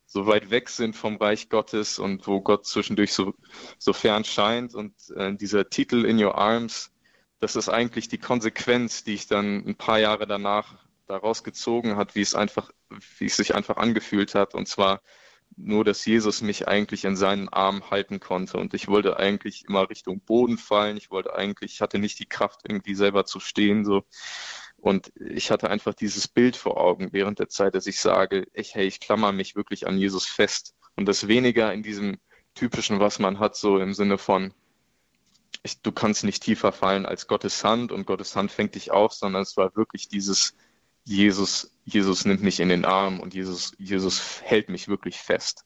so 0.06 0.26
weit 0.26 0.50
weg 0.50 0.70
sind 0.70 0.96
vom 0.96 1.16
Reich 1.16 1.50
Gottes 1.50 1.98
und 1.98 2.26
wo 2.26 2.40
Gott 2.40 2.64
zwischendurch 2.66 3.12
so, 3.12 3.34
so 3.78 3.92
fern 3.92 4.24
scheint. 4.24 4.74
Und 4.74 4.94
äh, 5.16 5.34
dieser 5.34 5.68
Titel 5.68 6.06
In 6.06 6.22
Your 6.22 6.36
Arms, 6.36 6.90
das 7.40 7.56
ist 7.56 7.68
eigentlich 7.68 8.08
die 8.08 8.18
Konsequenz, 8.18 9.04
die 9.04 9.14
ich 9.14 9.26
dann 9.26 9.66
ein 9.66 9.74
paar 9.76 9.98
Jahre 9.98 10.26
danach 10.26 10.74
daraus 11.06 11.44
gezogen 11.44 11.96
hat, 11.96 12.14
wie 12.14 12.22
es 12.22 12.34
einfach, 12.34 12.70
wie 13.18 13.26
es 13.26 13.36
sich 13.36 13.54
einfach 13.54 13.76
angefühlt 13.76 14.34
hat. 14.34 14.54
Und 14.54 14.66
zwar 14.66 15.00
nur, 15.56 15.84
dass 15.84 16.04
Jesus 16.04 16.42
mich 16.42 16.66
eigentlich 16.66 17.04
in 17.04 17.16
seinen 17.16 17.48
Armen 17.48 17.90
halten 17.90 18.20
konnte. 18.20 18.58
Und 18.58 18.74
ich 18.74 18.88
wollte 18.88 19.18
eigentlich 19.18 19.64
immer 19.68 19.88
Richtung 19.88 20.20
Boden 20.20 20.58
fallen. 20.58 20.96
Ich 20.96 21.10
wollte 21.10 21.34
eigentlich, 21.34 21.74
ich 21.74 21.80
hatte 21.80 21.98
nicht 21.98 22.18
die 22.18 22.26
Kraft, 22.26 22.60
irgendwie 22.66 22.94
selber 22.94 23.24
zu 23.24 23.40
stehen, 23.40 23.84
so. 23.84 24.04
Und 24.78 25.12
ich 25.16 25.50
hatte 25.50 25.70
einfach 25.70 25.94
dieses 25.94 26.28
Bild 26.28 26.56
vor 26.56 26.76
Augen 26.76 27.12
während 27.12 27.38
der 27.38 27.48
Zeit, 27.48 27.74
dass 27.74 27.86
ich 27.86 27.98
sage, 28.00 28.46
ich, 28.52 28.74
hey, 28.74 28.86
ich 28.86 29.00
klammer 29.00 29.32
mich 29.32 29.56
wirklich 29.56 29.86
an 29.86 29.98
Jesus 29.98 30.26
fest. 30.26 30.74
Und 30.96 31.06
das 31.06 31.28
weniger 31.28 31.72
in 31.72 31.82
diesem 31.82 32.18
typischen, 32.54 33.00
was 33.00 33.18
man 33.18 33.38
hat, 33.38 33.56
so 33.56 33.78
im 33.78 33.94
Sinne 33.94 34.18
von, 34.18 34.52
ich, 35.66 35.82
du 35.82 35.92
kannst 35.92 36.24
nicht 36.24 36.42
tiefer 36.42 36.72
fallen 36.72 37.06
als 37.06 37.26
Gottes 37.26 37.62
Hand 37.64 37.92
und 37.92 38.06
Gottes 38.06 38.34
Hand 38.36 38.50
fängt 38.50 38.74
dich 38.74 38.90
auf, 38.90 39.12
sondern 39.12 39.42
es 39.42 39.56
war 39.56 39.76
wirklich 39.76 40.08
dieses 40.08 40.54
Jesus, 41.04 41.70
Jesus 41.84 42.24
nimmt 42.24 42.42
mich 42.42 42.58
in 42.58 42.68
den 42.68 42.84
Arm 42.84 43.20
und 43.20 43.32
Jesus, 43.32 43.72
Jesus 43.78 44.42
hält 44.42 44.68
mich 44.68 44.88
wirklich 44.88 45.18
fest. 45.18 45.64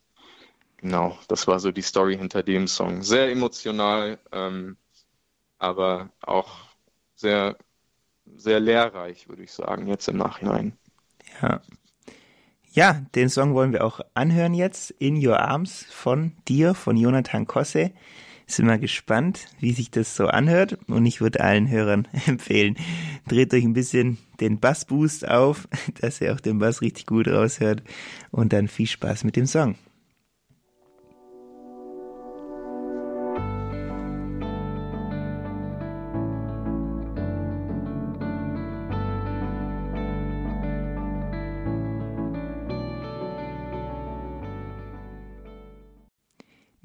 Genau, 0.77 1.19
das 1.29 1.47
war 1.47 1.61
so 1.61 1.73
die 1.73 1.83
Story 1.83 2.17
hinter 2.17 2.43
dem 2.43 2.67
Song. 2.69 3.03
Sehr 3.03 3.31
emotional, 3.31 4.19
ähm, 4.33 4.77
aber 5.59 6.11
auch 6.21 6.59
sehr, 7.15 7.57
sehr 8.37 8.61
lehrreich, 8.61 9.29
würde 9.29 9.43
ich 9.43 9.53
sagen, 9.53 9.87
jetzt 9.87 10.09
im 10.09 10.17
Nachhinein. 10.19 10.77
Ja, 11.43 11.61
Ja, 12.73 13.05
den 13.15 13.29
Song 13.31 13.55
wollen 13.55 13.73
wir 13.73 13.85
auch 13.85 14.01
anhören 14.15 14.55
jetzt. 14.55 14.91
In 14.93 15.17
Your 15.27 15.41
Arms 15.41 15.85
von 15.91 16.37
dir, 16.49 16.75
von 16.75 16.97
Jonathan 16.97 17.47
Kosse. 17.47 17.93
Sind 18.51 18.67
wir 18.67 18.79
gespannt, 18.79 19.47
wie 19.61 19.73
sich 19.73 19.91
das 19.93 20.17
so 20.17 20.27
anhört. 20.27 20.77
Und 20.89 21.07
ich 21.07 21.21
würde 21.21 21.41
allen 21.41 21.69
Hörern 21.69 22.09
empfehlen, 22.27 22.77
dreht 23.29 23.55
euch 23.55 23.65
ein 23.65 23.75
bisschen 23.75 24.19
den 24.41 24.59
Bassboost 24.59 25.29
auf, 25.29 25.69
dass 26.01 26.21
ihr 26.21 26.35
auch 26.35 26.41
den 26.41 26.59
Bass 26.59 26.83
richtig 26.83 27.07
gut 27.07 27.29
raushört. 27.29 27.83
Und 28.31 28.53
dann 28.53 28.69
viel 28.69 28.87
Spaß 28.87 29.25
mit 29.25 29.37
dem 29.37 29.47
Song. 29.47 29.77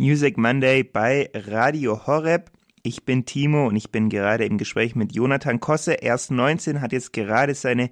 Music 0.06 0.38
Monday 0.38 0.84
bei 0.84 1.32
Radio 1.34 2.06
Horeb. 2.06 2.52
Ich 2.84 3.06
bin 3.06 3.26
Timo 3.26 3.66
und 3.66 3.76
ich 3.76 3.90
bin 3.90 4.10
gerade 4.10 4.46
im 4.46 4.60
Gespräch 4.60 4.94
mit 4.94 5.16
Jonathan 5.16 5.60
Kosse. 5.60 5.94
Er 5.94 6.14
ist 6.14 6.30
19, 6.30 6.80
hat 6.80 6.92
jetzt 6.92 7.12
gerade 7.12 7.56
seine 7.56 7.90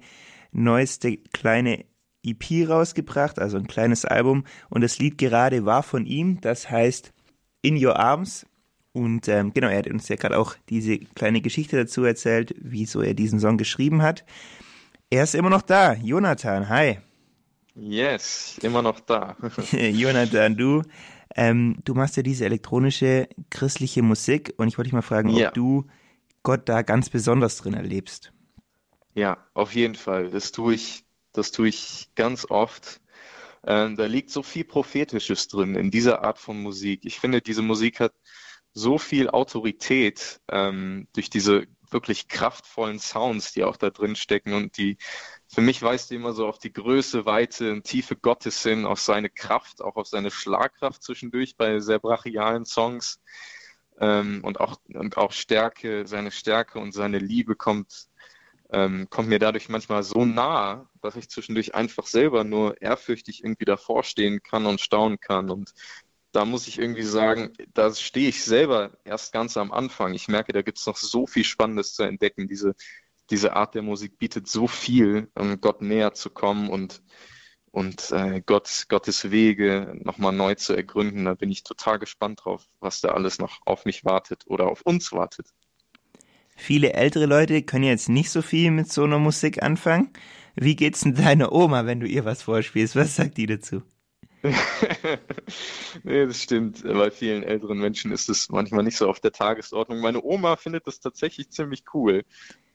neueste 0.52 1.16
kleine 1.32 1.84
EP 2.22 2.68
rausgebracht, 2.68 3.40
also 3.40 3.56
ein 3.56 3.66
kleines 3.66 4.04
Album. 4.04 4.44
Und 4.70 4.82
das 4.82 5.00
Lied 5.00 5.18
gerade 5.18 5.64
war 5.64 5.82
von 5.82 6.06
ihm, 6.06 6.40
das 6.40 6.70
heißt 6.70 7.12
In 7.62 7.84
Your 7.84 7.98
Arms. 7.98 8.46
Und 8.92 9.26
ähm, 9.26 9.52
genau, 9.52 9.66
er 9.66 9.78
hat 9.78 9.88
uns 9.88 10.08
ja 10.08 10.14
gerade 10.14 10.38
auch 10.38 10.54
diese 10.68 10.98
kleine 10.98 11.40
Geschichte 11.40 11.76
dazu 11.76 12.04
erzählt, 12.04 12.54
wieso 12.60 13.00
er 13.00 13.14
diesen 13.14 13.40
Song 13.40 13.58
geschrieben 13.58 14.02
hat. 14.02 14.24
Er 15.10 15.24
ist 15.24 15.34
immer 15.34 15.50
noch 15.50 15.62
da. 15.62 15.94
Jonathan, 15.94 16.68
hi. 16.68 16.98
Yes, 17.74 18.60
immer 18.62 18.82
noch 18.82 19.00
da. 19.00 19.36
Jonathan, 19.72 20.56
du 20.56 20.82
ähm, 21.34 21.78
du 21.84 21.94
machst 21.94 22.16
ja 22.16 22.22
diese 22.22 22.44
elektronische 22.44 23.28
christliche 23.50 24.02
Musik 24.02 24.54
und 24.56 24.68
ich 24.68 24.78
wollte 24.78 24.88
dich 24.88 24.94
mal 24.94 25.02
fragen, 25.02 25.30
ja. 25.30 25.48
ob 25.48 25.54
du 25.54 25.86
Gott 26.42 26.68
da 26.68 26.82
ganz 26.82 27.10
besonders 27.10 27.56
drin 27.56 27.74
erlebst. 27.74 28.32
Ja, 29.14 29.38
auf 29.54 29.74
jeden 29.74 29.94
Fall. 29.94 30.30
Das 30.30 30.52
tue 30.52 30.74
ich, 30.74 31.04
das 31.32 31.52
tue 31.52 31.68
ich 31.68 32.10
ganz 32.14 32.46
oft. 32.50 33.00
Ähm, 33.66 33.96
da 33.96 34.06
liegt 34.06 34.30
so 34.30 34.42
viel 34.42 34.64
Prophetisches 34.64 35.48
drin 35.48 35.74
in 35.74 35.90
dieser 35.90 36.22
Art 36.22 36.38
von 36.38 36.60
Musik. 36.60 37.00
Ich 37.04 37.18
finde, 37.18 37.40
diese 37.40 37.62
Musik 37.62 38.00
hat 38.00 38.12
so 38.72 38.98
viel 38.98 39.30
Autorität 39.30 40.40
ähm, 40.50 41.08
durch 41.14 41.30
diese 41.30 41.66
wirklich 41.94 42.28
kraftvollen 42.28 42.98
Sounds, 42.98 43.52
die 43.52 43.64
auch 43.64 43.78
da 43.78 43.88
drin 43.88 44.16
stecken 44.16 44.52
und 44.52 44.76
die 44.76 44.98
für 45.46 45.62
mich 45.62 45.80
weist 45.80 46.10
die 46.10 46.16
immer 46.16 46.32
so 46.32 46.46
auf 46.46 46.58
die 46.58 46.72
Größe, 46.72 47.24
Weite 47.24 47.72
und 47.72 47.84
Tiefe 47.84 48.16
Gottes 48.16 48.62
hin, 48.62 48.84
auf 48.84 49.00
seine 49.00 49.30
Kraft, 49.30 49.80
auch 49.80 49.96
auf 49.96 50.08
seine 50.08 50.30
Schlagkraft 50.30 51.02
zwischendurch 51.02 51.56
bei 51.56 51.80
sehr 51.80 52.00
brachialen 52.00 52.66
Songs. 52.66 53.20
Ähm, 54.00 54.40
und 54.42 54.60
auch 54.60 54.76
und 54.92 55.16
auch 55.16 55.32
Stärke, 55.32 56.06
seine 56.06 56.32
Stärke 56.32 56.80
und 56.80 56.92
seine 56.92 57.18
Liebe 57.18 57.54
kommt 57.54 58.08
ähm, 58.72 59.08
kommt 59.08 59.28
mir 59.28 59.38
dadurch 59.38 59.68
manchmal 59.68 60.02
so 60.02 60.24
nah, 60.24 60.88
dass 61.00 61.14
ich 61.14 61.28
zwischendurch 61.28 61.74
einfach 61.76 62.06
selber 62.06 62.42
nur 62.42 62.80
ehrfürchtig 62.82 63.44
irgendwie 63.44 63.66
davor 63.66 64.02
stehen 64.02 64.42
kann 64.42 64.66
und 64.66 64.80
staunen 64.80 65.20
kann 65.20 65.50
und 65.50 65.72
da 66.34 66.44
muss 66.44 66.66
ich 66.66 66.80
irgendwie 66.80 67.04
sagen, 67.04 67.52
da 67.74 67.94
stehe 67.94 68.28
ich 68.28 68.42
selber 68.42 68.90
erst 69.04 69.32
ganz 69.32 69.56
am 69.56 69.70
Anfang. 69.70 70.14
Ich 70.14 70.26
merke, 70.26 70.52
da 70.52 70.62
gibt 70.62 70.78
es 70.78 70.86
noch 70.86 70.96
so 70.96 71.28
viel 71.28 71.44
Spannendes 71.44 71.94
zu 71.94 72.02
entdecken. 72.02 72.48
Diese, 72.48 72.74
diese 73.30 73.54
Art 73.54 73.76
der 73.76 73.82
Musik 73.82 74.18
bietet 74.18 74.48
so 74.48 74.66
viel, 74.66 75.30
um 75.36 75.60
Gott 75.60 75.80
näher 75.80 76.12
zu 76.12 76.30
kommen 76.30 76.70
und, 76.70 77.02
und 77.70 78.10
äh, 78.10 78.42
Gott, 78.44 78.86
Gottes 78.88 79.30
Wege 79.30 79.94
nochmal 80.02 80.32
neu 80.32 80.56
zu 80.56 80.74
ergründen. 80.74 81.24
Da 81.24 81.34
bin 81.34 81.52
ich 81.52 81.62
total 81.62 82.00
gespannt 82.00 82.40
drauf, 82.42 82.66
was 82.80 83.00
da 83.00 83.10
alles 83.10 83.38
noch 83.38 83.60
auf 83.64 83.84
mich 83.84 84.04
wartet 84.04 84.42
oder 84.46 84.66
auf 84.66 84.82
uns 84.82 85.12
wartet. 85.12 85.46
Viele 86.56 86.94
ältere 86.94 87.26
Leute 87.26 87.62
können 87.62 87.84
jetzt 87.84 88.08
nicht 88.08 88.30
so 88.30 88.42
viel 88.42 88.72
mit 88.72 88.90
so 88.90 89.04
einer 89.04 89.20
Musik 89.20 89.62
anfangen. 89.62 90.10
Wie 90.56 90.74
geht's 90.74 91.00
denn 91.02 91.14
deiner 91.14 91.52
Oma, 91.52 91.86
wenn 91.86 92.00
du 92.00 92.08
ihr 92.08 92.24
was 92.24 92.42
vorspielst? 92.42 92.96
Was 92.96 93.14
sagt 93.16 93.36
die 93.36 93.46
dazu? 93.46 93.82
nee, 96.04 96.26
das 96.26 96.42
stimmt. 96.42 96.82
Bei 96.82 97.10
vielen 97.10 97.42
älteren 97.42 97.78
Menschen 97.78 98.12
ist 98.12 98.28
es 98.28 98.50
manchmal 98.50 98.84
nicht 98.84 98.98
so 98.98 99.08
auf 99.08 99.18
der 99.18 99.32
Tagesordnung. 99.32 100.00
Meine 100.00 100.22
Oma 100.22 100.56
findet 100.56 100.86
das 100.86 101.00
tatsächlich 101.00 101.50
ziemlich 101.50 101.84
cool. 101.94 102.24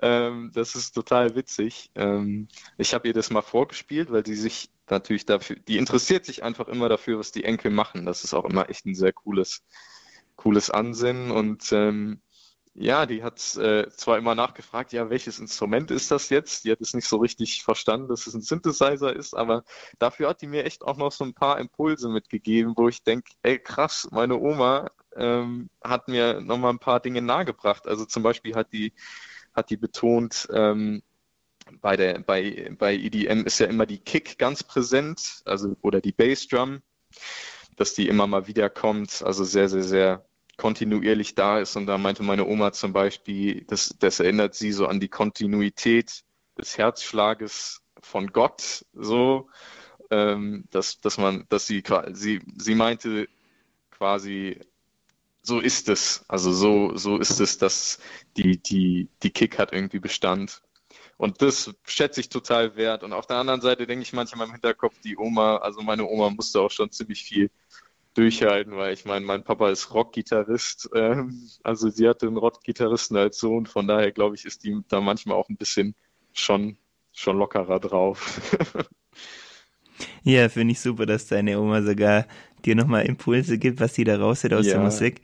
Ähm, 0.01 0.51
das 0.53 0.75
ist 0.75 0.93
total 0.93 1.35
witzig. 1.35 1.91
Ähm, 1.93 2.47
ich 2.77 2.93
habe 2.95 3.07
ihr 3.07 3.13
das 3.13 3.29
mal 3.29 3.43
vorgespielt, 3.43 4.11
weil 4.11 4.25
sie 4.25 4.35
sich 4.35 4.71
natürlich 4.89 5.27
dafür, 5.27 5.57
die 5.67 5.77
interessiert 5.77 6.25
sich 6.25 6.41
einfach 6.43 6.67
immer 6.67 6.89
dafür, 6.89 7.19
was 7.19 7.31
die 7.31 7.43
Enkel 7.43 7.69
machen. 7.69 8.05
Das 8.05 8.23
ist 8.23 8.33
auch 8.33 8.45
immer 8.45 8.69
echt 8.69 8.88
ein 8.88 8.95
sehr 8.95 9.13
cooles, 9.13 9.63
cooles 10.38 10.71
Ansinnen 10.71 11.29
und 11.29 11.71
ähm, 11.71 12.21
ja, 12.79 13.05
die 13.05 13.24
hat 13.24 13.39
äh, 13.57 13.89
zwar 13.89 14.17
immer 14.17 14.36
nachgefragt, 14.36 14.93
ja, 14.93 15.09
welches 15.09 15.38
Instrument 15.39 15.91
ist 15.91 16.12
das 16.12 16.29
jetzt? 16.29 16.63
Die 16.63 16.71
hat 16.71 16.79
es 16.79 16.93
nicht 16.93 17.07
so 17.07 17.17
richtig 17.17 17.62
verstanden, 17.62 18.07
dass 18.07 18.25
es 18.25 18.33
ein 18.33 18.41
Synthesizer 18.41 19.13
ist, 19.13 19.36
aber 19.36 19.65
dafür 20.00 20.29
hat 20.29 20.41
die 20.41 20.48
mir 20.48 20.63
echt 20.63 20.83
auch 20.83 20.95
noch 20.95 21.12
so 21.12 21.25
ein 21.25 21.33
paar 21.33 21.59
Impulse 21.59 22.07
mitgegeben, 22.07 22.74
wo 22.77 22.88
ich 22.88 23.03
denke, 23.03 23.31
ey, 23.43 23.59
krass, 23.59 24.07
meine 24.12 24.39
Oma 24.39 24.91
ähm, 25.17 25.69
hat 25.83 26.07
mir 26.07 26.39
nochmal 26.39 26.71
ein 26.71 26.79
paar 26.79 27.01
Dinge 27.01 27.21
nahegebracht. 27.21 27.86
Also 27.86 28.05
zum 28.05 28.24
Beispiel 28.24 28.55
hat 28.55 28.71
die, 28.71 28.93
hat 29.53 29.69
die 29.69 29.77
betont, 29.77 30.48
ähm, 30.53 31.03
bei, 31.81 31.98
der, 31.98 32.19
bei, 32.19 32.74
bei 32.77 32.95
EDM 32.95 33.43
ist 33.45 33.59
ja 33.59 33.67
immer 33.67 33.86
die 33.88 34.00
Kick 34.00 34.38
ganz 34.38 34.63
präsent, 34.63 35.41
also 35.43 35.75
oder 35.81 36.00
die 36.00 36.13
Bassdrum, 36.13 36.81
dass 37.75 37.93
die 37.93 38.07
immer 38.07 38.25
mal 38.25 38.48
wieder 38.48 38.69
kommt, 38.69 39.21
also 39.21 39.43
sehr, 39.43 39.67
sehr, 39.67 39.83
sehr 39.83 40.28
kontinuierlich 40.59 41.33
da 41.35 41.59
ist. 41.59 41.75
Und 41.75 41.87
da 41.87 41.97
meinte 41.97 42.21
meine 42.21 42.45
Oma 42.45 42.71
zum 42.73 42.93
Beispiel, 42.93 43.63
das, 43.65 43.95
das 43.99 44.19
erinnert 44.19 44.53
sie 44.53 44.71
so 44.71 44.87
an 44.87 44.99
die 44.99 45.07
Kontinuität 45.07 46.23
des 46.57 46.77
Herzschlages 46.77 47.81
von 48.01 48.27
Gott, 48.27 48.85
so, 48.93 49.49
ähm, 50.11 50.65
dass, 50.69 50.99
dass 50.99 51.17
man, 51.17 51.45
dass 51.49 51.65
sie, 51.65 51.81
sie, 52.11 52.41
sie 52.57 52.75
meinte 52.75 53.27
quasi, 53.91 54.59
so 55.41 55.59
ist 55.59 55.89
es. 55.89 56.25
Also 56.27 56.51
so, 56.51 56.95
so 56.97 57.17
ist 57.17 57.39
es, 57.39 57.57
dass 57.57 57.99
die, 58.37 58.61
die, 58.61 59.09
die 59.23 59.31
Kick 59.31 59.57
hat 59.57 59.71
irgendwie 59.71 59.99
Bestand. 59.99 60.61
Und 61.17 61.41
das 61.41 61.73
schätze 61.85 62.19
ich 62.21 62.29
total 62.29 62.75
wert. 62.75 63.03
Und 63.03 63.13
auf 63.13 63.27
der 63.27 63.37
anderen 63.37 63.61
Seite 63.61 63.87
denke 63.87 64.03
ich 64.03 64.13
manchmal 64.13 64.47
im 64.47 64.53
Hinterkopf, 64.53 64.99
die 65.03 65.17
Oma, 65.17 65.57
also 65.57 65.81
meine 65.81 66.05
Oma 66.05 66.29
musste 66.29 66.59
auch 66.61 66.71
schon 66.71 66.91
ziemlich 66.91 67.23
viel 67.23 67.49
durchhalten, 68.19 68.75
weil 68.75 68.93
ich 68.93 69.05
meine, 69.05 69.25
mein 69.25 69.43
Papa 69.43 69.69
ist 69.69 69.93
Rockgitarrist, 69.93 70.89
ähm, 70.93 71.49
also 71.63 71.89
sie 71.89 72.07
hatte 72.07 72.27
einen 72.27 72.35
Rockgitarristen 72.35 73.15
als 73.15 73.39
Sohn, 73.39 73.65
von 73.65 73.88
daher 73.88 74.11
glaube 74.11 74.35
ich, 74.35 74.43
ist 74.43 74.65
die 74.65 74.77
da 74.89 74.99
manchmal 74.99 75.38
auch 75.38 75.47
ein 75.47 75.55
bisschen 75.55 75.95
schon, 76.33 76.77
schon 77.13 77.38
lockerer 77.38 77.79
drauf. 77.79 78.41
ja, 80.23 80.49
finde 80.49 80.73
ich 80.73 80.81
super, 80.81 81.05
dass 81.05 81.27
deine 81.27 81.61
Oma 81.61 81.81
sogar 81.81 82.27
dir 82.65 82.75
nochmal 82.75 83.05
Impulse 83.05 83.57
gibt, 83.57 83.79
was 83.79 83.95
sie 83.95 84.03
da 84.03 84.17
raushört 84.17 84.53
aus 84.53 84.65
ja, 84.65 84.73
der 84.73 84.83
Musik. 84.83 85.21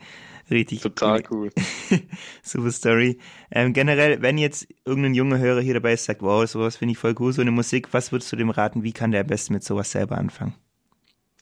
Richtig 0.49 0.79
Total 0.81 1.21
cool. 1.31 1.49
Super 2.43 2.71
Story. 2.71 3.19
Ähm, 3.51 3.73
generell, 3.73 4.21
wenn 4.21 4.37
jetzt 4.37 4.67
irgendein 4.85 5.15
junger 5.15 5.39
Hörer 5.39 5.59
hier 5.59 5.73
dabei 5.73 5.93
ist, 5.93 6.05
sagt, 6.05 6.21
wow, 6.21 6.47
sowas 6.47 6.77
finde 6.77 6.93
ich 6.93 6.97
voll 6.99 7.15
cool, 7.19 7.33
so 7.33 7.41
eine 7.41 7.51
Musik, 7.51 7.93
was 7.93 8.11
würdest 8.11 8.31
du 8.31 8.35
dem 8.35 8.51
raten, 8.51 8.83
wie 8.83 8.93
kann 8.93 9.11
der 9.11 9.21
am 9.21 9.27
besten 9.27 9.53
mit 9.53 9.63
sowas 9.63 9.91
selber 9.91 10.17
anfangen? 10.17 10.53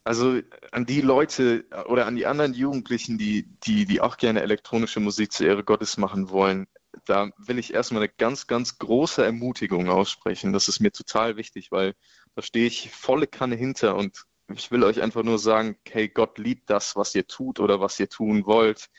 Also 0.03 0.41
an 0.71 0.85
die 0.85 1.01
Leute 1.01 1.65
oder 1.87 2.05
an 2.05 2.15
die 2.15 2.25
anderen 2.25 2.53
Jugendlichen, 2.53 3.17
die, 3.17 3.47
die, 3.65 3.85
die 3.85 4.01
auch 4.01 4.17
gerne 4.17 4.41
elektronische 4.41 4.99
Musik 4.99 5.31
zur 5.31 5.47
Ehre 5.47 5.63
Gottes 5.63 5.97
machen 5.97 6.29
wollen, 6.29 6.67
da 7.05 7.31
will 7.37 7.57
ich 7.57 7.73
erstmal 7.73 8.03
eine 8.03 8.13
ganz, 8.17 8.47
ganz 8.47 8.77
große 8.77 9.23
Ermutigung 9.23 9.89
aussprechen. 9.89 10.53
Das 10.53 10.67
ist 10.67 10.79
mir 10.79 10.91
total 10.91 11.37
wichtig, 11.37 11.71
weil 11.71 11.95
da 12.35 12.41
stehe 12.41 12.67
ich 12.67 12.91
volle 12.91 13.27
Kanne 13.27 13.55
hinter 13.55 13.95
und 13.95 14.25
ich 14.53 14.71
will 14.71 14.83
euch 14.83 15.01
einfach 15.01 15.23
nur 15.23 15.39
sagen, 15.39 15.77
hey, 15.87 16.09
Gott 16.09 16.37
liebt 16.37 16.69
das, 16.69 16.95
was 16.95 17.15
ihr 17.15 17.25
tut 17.25 17.59
oder 17.59 17.79
was 17.79 17.99
ihr 17.99 18.09
tun 18.09 18.45
wollt, 18.45 18.89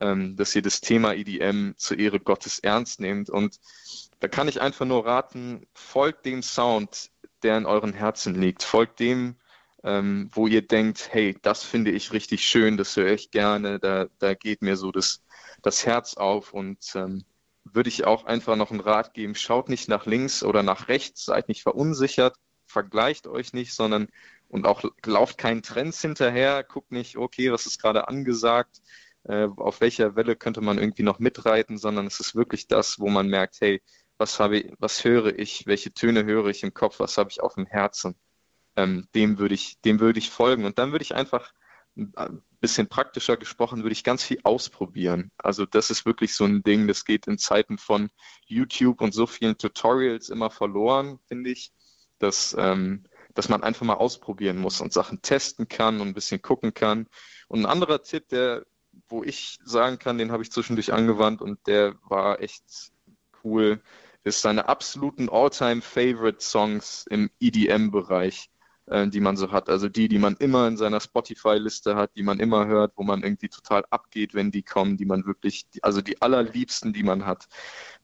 ähm, 0.00 0.36
dass 0.36 0.54
ihr 0.54 0.62
das 0.62 0.80
Thema 0.80 1.14
EDM 1.14 1.72
zur 1.76 1.98
Ehre 1.98 2.20
Gottes 2.20 2.58
ernst 2.58 3.00
nehmt. 3.00 3.30
Und 3.30 3.58
da 4.18 4.28
kann 4.28 4.48
ich 4.48 4.60
einfach 4.60 4.86
nur 4.86 5.06
raten, 5.06 5.66
folgt 5.74 6.26
dem 6.26 6.42
Sound, 6.42 7.10
der 7.42 7.56
in 7.56 7.66
euren 7.66 7.92
Herzen 7.92 8.34
liegt. 8.34 8.62
Folgt 8.62 9.00
dem, 9.00 9.36
ähm, 9.84 10.30
wo 10.32 10.46
ihr 10.46 10.62
denkt, 10.66 11.08
hey, 11.12 11.36
das 11.42 11.64
finde 11.64 11.90
ich 11.90 12.12
richtig 12.12 12.44
schön, 12.44 12.76
das 12.76 12.96
höre 12.96 13.12
ich 13.12 13.30
gerne, 13.30 13.78
da, 13.78 14.06
da 14.18 14.34
geht 14.34 14.62
mir 14.62 14.76
so 14.76 14.92
das, 14.92 15.22
das 15.62 15.86
Herz 15.86 16.14
auf 16.14 16.52
und 16.52 16.78
ähm, 16.94 17.24
würde 17.64 17.88
ich 17.88 18.04
auch 18.04 18.24
einfach 18.24 18.56
noch 18.56 18.70
einen 18.70 18.80
Rat 18.80 19.14
geben, 19.14 19.34
schaut 19.34 19.68
nicht 19.68 19.88
nach 19.88 20.06
links 20.06 20.42
oder 20.42 20.62
nach 20.62 20.88
rechts, 20.88 21.24
seid 21.24 21.48
nicht 21.48 21.62
verunsichert, 21.62 22.36
vergleicht 22.66 23.26
euch 23.26 23.52
nicht, 23.52 23.74
sondern 23.74 24.08
und 24.48 24.66
auch 24.66 24.82
lauft 25.04 25.38
keinen 25.38 25.62
Trends 25.62 26.00
hinterher, 26.02 26.64
guckt 26.64 26.90
nicht, 26.92 27.16
okay, 27.16 27.52
was 27.52 27.66
ist 27.66 27.80
gerade 27.80 28.08
angesagt, 28.08 28.80
äh, 29.24 29.48
auf 29.56 29.80
welcher 29.80 30.16
Welle 30.16 30.36
könnte 30.36 30.60
man 30.60 30.78
irgendwie 30.78 31.02
noch 31.02 31.18
mitreiten, 31.20 31.78
sondern 31.78 32.06
es 32.06 32.20
ist 32.20 32.34
wirklich 32.34 32.66
das, 32.66 32.98
wo 32.98 33.08
man 33.08 33.28
merkt, 33.28 33.60
hey, 33.60 33.82
was 34.18 34.40
habe 34.40 34.58
ich, 34.58 34.72
was 34.78 35.04
höre 35.04 35.38
ich, 35.38 35.66
welche 35.66 35.92
Töne 35.92 36.24
höre 36.24 36.46
ich 36.48 36.62
im 36.62 36.74
Kopf, 36.74 37.00
was 37.00 37.16
habe 37.16 37.30
ich 37.30 37.40
auf 37.40 37.54
dem 37.54 37.66
Herzen 37.66 38.16
ähm, 38.76 39.06
dem 39.14 39.38
würde 39.38 39.54
ich, 39.54 39.80
dem 39.80 40.00
würde 40.00 40.18
ich 40.18 40.30
folgen. 40.30 40.64
Und 40.64 40.78
dann 40.78 40.92
würde 40.92 41.02
ich 41.02 41.14
einfach 41.14 41.52
ein 41.96 42.42
bisschen 42.60 42.88
praktischer 42.88 43.36
gesprochen, 43.36 43.82
würde 43.82 43.92
ich 43.92 44.04
ganz 44.04 44.22
viel 44.22 44.40
ausprobieren. 44.44 45.30
Also 45.38 45.66
das 45.66 45.90
ist 45.90 46.06
wirklich 46.06 46.34
so 46.34 46.44
ein 46.44 46.62
Ding, 46.62 46.86
das 46.86 47.04
geht 47.04 47.26
in 47.26 47.38
Zeiten 47.38 47.78
von 47.78 48.10
YouTube 48.46 49.00
und 49.00 49.12
so 49.12 49.26
vielen 49.26 49.58
Tutorials 49.58 50.28
immer 50.28 50.50
verloren, 50.50 51.18
finde 51.26 51.50
ich, 51.50 51.72
dass, 52.18 52.54
ähm, 52.58 53.04
dass 53.34 53.48
man 53.48 53.62
einfach 53.62 53.86
mal 53.86 53.94
ausprobieren 53.94 54.58
muss 54.58 54.80
und 54.80 54.92
Sachen 54.92 55.22
testen 55.22 55.68
kann 55.68 56.00
und 56.00 56.08
ein 56.08 56.14
bisschen 56.14 56.42
gucken 56.42 56.74
kann. 56.74 57.08
Und 57.48 57.60
ein 57.60 57.66
anderer 57.66 58.02
Tipp, 58.02 58.28
der, 58.28 58.64
wo 59.08 59.22
ich 59.24 59.58
sagen 59.64 59.98
kann, 59.98 60.18
den 60.18 60.32
habe 60.32 60.42
ich 60.42 60.52
zwischendurch 60.52 60.92
angewandt 60.92 61.42
und 61.42 61.66
der 61.66 61.96
war 62.08 62.40
echt 62.40 62.92
cool, 63.42 63.82
ist 64.22 64.42
seine 64.42 64.68
absoluten 64.68 65.28
All-Time-Favorite-Songs 65.30 67.06
im 67.08 67.30
EDM-Bereich 67.40 68.50
äh, 68.90 69.08
die 69.08 69.20
man 69.20 69.36
so 69.36 69.52
hat. 69.52 69.68
Also 69.68 69.88
die, 69.88 70.08
die 70.08 70.18
man 70.18 70.36
immer 70.36 70.66
in 70.68 70.76
seiner 70.76 71.00
Spotify-Liste 71.00 71.96
hat, 71.96 72.10
die 72.16 72.22
man 72.22 72.40
immer 72.40 72.66
hört, 72.66 72.92
wo 72.96 73.02
man 73.02 73.22
irgendwie 73.22 73.48
total 73.48 73.84
abgeht, 73.90 74.34
wenn 74.34 74.50
die 74.50 74.62
kommen, 74.62 74.96
die 74.96 75.04
man 75.06 75.24
wirklich, 75.24 75.66
also 75.82 76.02
die 76.02 76.20
allerliebsten, 76.20 76.92
die 76.92 77.02
man 77.02 77.24
hat. 77.26 77.46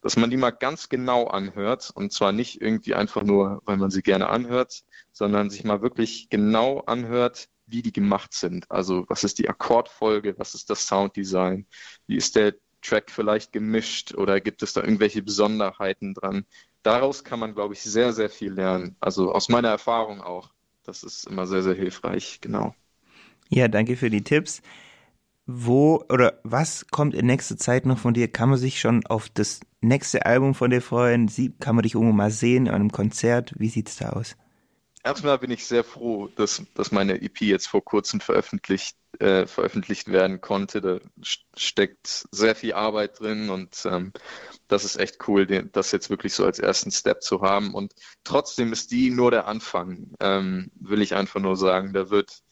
Dass 0.00 0.16
man 0.16 0.30
die 0.30 0.36
mal 0.36 0.50
ganz 0.50 0.88
genau 0.88 1.26
anhört 1.26 1.90
und 1.94 2.12
zwar 2.12 2.32
nicht 2.32 2.60
irgendwie 2.62 2.94
einfach 2.94 3.22
nur, 3.22 3.62
weil 3.64 3.76
man 3.76 3.90
sie 3.90 4.02
gerne 4.02 4.28
anhört, 4.28 4.84
sondern 5.12 5.50
sich 5.50 5.64
mal 5.64 5.82
wirklich 5.82 6.28
genau 6.30 6.80
anhört, 6.80 7.48
wie 7.66 7.82
die 7.82 7.92
gemacht 7.92 8.32
sind. 8.32 8.70
Also 8.70 9.04
was 9.08 9.24
ist 9.24 9.38
die 9.38 9.48
Akkordfolge, 9.48 10.38
was 10.38 10.54
ist 10.54 10.70
das 10.70 10.86
Sounddesign, 10.86 11.66
wie 12.06 12.16
ist 12.16 12.36
der 12.36 12.54
Track 12.82 13.10
vielleicht 13.10 13.52
gemischt 13.52 14.14
oder 14.14 14.40
gibt 14.40 14.62
es 14.62 14.72
da 14.72 14.82
irgendwelche 14.82 15.22
Besonderheiten 15.22 16.14
dran? 16.14 16.46
Daraus 16.84 17.24
kann 17.24 17.40
man, 17.40 17.54
glaube 17.54 17.74
ich, 17.74 17.82
sehr, 17.82 18.12
sehr 18.12 18.30
viel 18.30 18.52
lernen. 18.52 18.96
Also 19.00 19.32
aus 19.32 19.48
meiner 19.48 19.70
Erfahrung 19.70 20.20
auch. 20.20 20.50
Das 20.86 21.02
ist 21.02 21.26
immer 21.26 21.46
sehr, 21.46 21.62
sehr 21.62 21.74
hilfreich, 21.74 22.38
genau. 22.40 22.74
Ja, 23.48 23.68
danke 23.68 23.96
für 23.96 24.10
die 24.10 24.22
Tipps. 24.22 24.62
Wo 25.46 26.04
oder 26.08 26.40
was 26.42 26.86
kommt 26.88 27.14
in 27.14 27.26
nächster 27.26 27.56
Zeit 27.56 27.86
noch 27.86 27.98
von 27.98 28.14
dir? 28.14 28.28
Kann 28.28 28.48
man 28.48 28.58
sich 28.58 28.80
schon 28.80 29.04
auf 29.06 29.28
das 29.28 29.60
nächste 29.80 30.26
Album 30.26 30.54
von 30.54 30.70
dir 30.70 30.80
freuen? 30.82 31.30
Kann 31.60 31.76
man 31.76 31.82
dich 31.82 31.94
irgendwo 31.94 32.12
mal 32.12 32.30
sehen 32.30 32.68
an 32.68 32.74
einem 32.76 32.92
Konzert? 32.92 33.54
Wie 33.56 33.68
sieht 33.68 33.88
es 33.88 33.96
da 33.96 34.10
aus? 34.10 34.36
Erstmal 35.06 35.38
bin 35.38 35.52
ich 35.52 35.64
sehr 35.64 35.84
froh, 35.84 36.26
dass, 36.34 36.64
dass 36.74 36.90
meine 36.90 37.22
EP 37.22 37.40
jetzt 37.42 37.68
vor 37.68 37.84
kurzem 37.84 38.20
veröffentlicht, 38.20 38.96
äh, 39.20 39.46
veröffentlicht 39.46 40.08
werden 40.08 40.40
konnte. 40.40 40.80
Da 40.80 40.98
steckt 41.56 42.26
sehr 42.32 42.56
viel 42.56 42.72
Arbeit 42.72 43.20
drin 43.20 43.48
und 43.48 43.86
ähm, 43.86 44.12
das 44.66 44.84
ist 44.84 44.96
echt 44.96 45.28
cool, 45.28 45.46
den, 45.46 45.70
das 45.70 45.92
jetzt 45.92 46.10
wirklich 46.10 46.34
so 46.34 46.44
als 46.44 46.58
ersten 46.58 46.90
Step 46.90 47.22
zu 47.22 47.40
haben. 47.42 47.72
Und 47.72 47.94
trotzdem 48.24 48.72
ist 48.72 48.90
die 48.90 49.10
nur 49.10 49.30
der 49.30 49.46
Anfang, 49.46 50.12
ähm, 50.18 50.72
will 50.74 51.02
ich 51.02 51.14
einfach 51.14 51.38
nur 51.38 51.56
sagen. 51.56 51.92
Da 51.92 52.10
wird, 52.10 52.42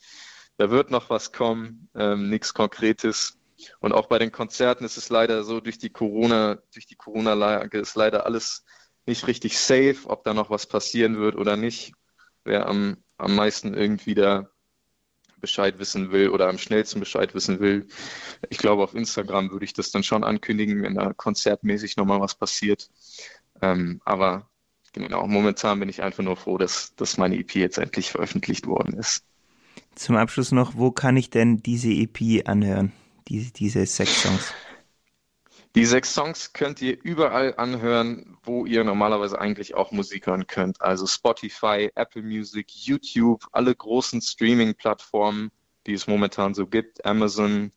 da 0.56 0.70
wird 0.70 0.92
noch 0.92 1.11
was 1.11 1.32
kommen, 1.32 1.88
ähm, 1.96 2.30
nichts 2.30 2.54
Konkretes. 2.54 3.37
Und 3.80 3.92
auch 3.92 4.06
bei 4.06 4.20
den 4.20 4.30
Konzerten 4.30 4.84
ist 4.84 4.96
es 4.96 5.08
leider 5.08 5.42
so, 5.42 5.58
durch 5.58 5.78
die 5.78 5.90
Corona, 5.90 6.62
durch 6.73 6.87
die 6.87 6.94
Corona-Lage 6.94 7.80
ist 7.80 7.96
leider 7.96 8.26
alles 8.26 8.64
nicht 9.06 9.26
richtig 9.26 9.58
safe, 9.58 9.96
ob 10.04 10.23
da 10.23 10.34
noch 10.34 10.50
was 10.50 10.66
passieren 10.66 11.18
wird 11.18 11.34
oder 11.34 11.56
nicht 11.56 11.94
wer 12.44 12.68
am, 12.68 12.96
am 13.18 13.34
meisten 13.34 13.74
irgendwie 13.74 14.14
da 14.14 14.48
Bescheid 15.40 15.78
wissen 15.78 16.10
will 16.10 16.30
oder 16.30 16.48
am 16.48 16.56
schnellsten 16.56 17.00
Bescheid 17.00 17.34
wissen 17.34 17.60
will. 17.60 17.86
Ich 18.48 18.56
glaube, 18.56 18.82
auf 18.82 18.94
Instagram 18.94 19.50
würde 19.50 19.66
ich 19.66 19.74
das 19.74 19.90
dann 19.90 20.02
schon 20.02 20.24
ankündigen, 20.24 20.82
wenn 20.82 20.94
da 20.94 21.12
konzertmäßig 21.12 21.98
nochmal 21.98 22.20
was 22.20 22.34
passiert. 22.34 22.88
Ähm, 23.60 24.00
aber 24.06 24.48
genau, 24.94 25.26
momentan 25.26 25.80
bin 25.80 25.90
ich 25.90 26.02
einfach 26.02 26.24
nur 26.24 26.36
froh, 26.36 26.56
dass, 26.56 26.94
dass 26.96 27.18
meine 27.18 27.36
EP 27.36 27.54
jetzt 27.56 27.76
endlich 27.76 28.10
veröffentlicht 28.10 28.66
worden 28.66 28.94
ist. 28.94 29.24
Zum 29.94 30.16
Abschluss 30.16 30.50
noch, 30.50 30.76
wo 30.76 30.90
kann 30.90 31.16
ich 31.16 31.28
denn 31.28 31.62
diese 31.62 31.90
EP 31.90 32.48
anhören? 32.48 32.92
Diese, 33.28 33.52
diese 33.52 33.84
sechs 33.84 34.22
Songs? 34.22 34.54
Die 35.74 35.87
sechs 35.87 36.14
Songs 36.14 36.52
könnt 36.52 36.80
ihr 36.82 37.02
überall 37.02 37.54
anhören, 37.56 38.38
wo 38.44 38.64
ihr 38.64 38.84
normalerweise 38.84 39.40
eigentlich 39.40 39.74
auch 39.74 39.90
Musik 39.90 40.28
hören 40.28 40.46
könnt. 40.46 40.80
Also 40.80 41.04
Spotify, 41.08 41.90
Apple 41.96 42.22
Music, 42.22 42.70
YouTube, 42.70 43.44
alle 43.50 43.74
großen 43.74 44.20
Streaming-Plattformen, 44.20 45.50
die 45.88 45.94
es 45.94 46.06
momentan 46.06 46.54
so 46.54 46.68
gibt, 46.68 47.04
Amazon, 47.04 47.72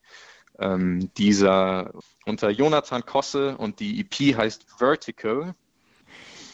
ähm, 0.60 1.12
dieser 1.18 1.92
unter 2.26 2.52
Jonathan 2.52 3.04
Kosse 3.04 3.58
und 3.58 3.80
die 3.80 4.00
EP 4.00 4.38
heißt 4.38 4.68
Vertical. 4.78 5.56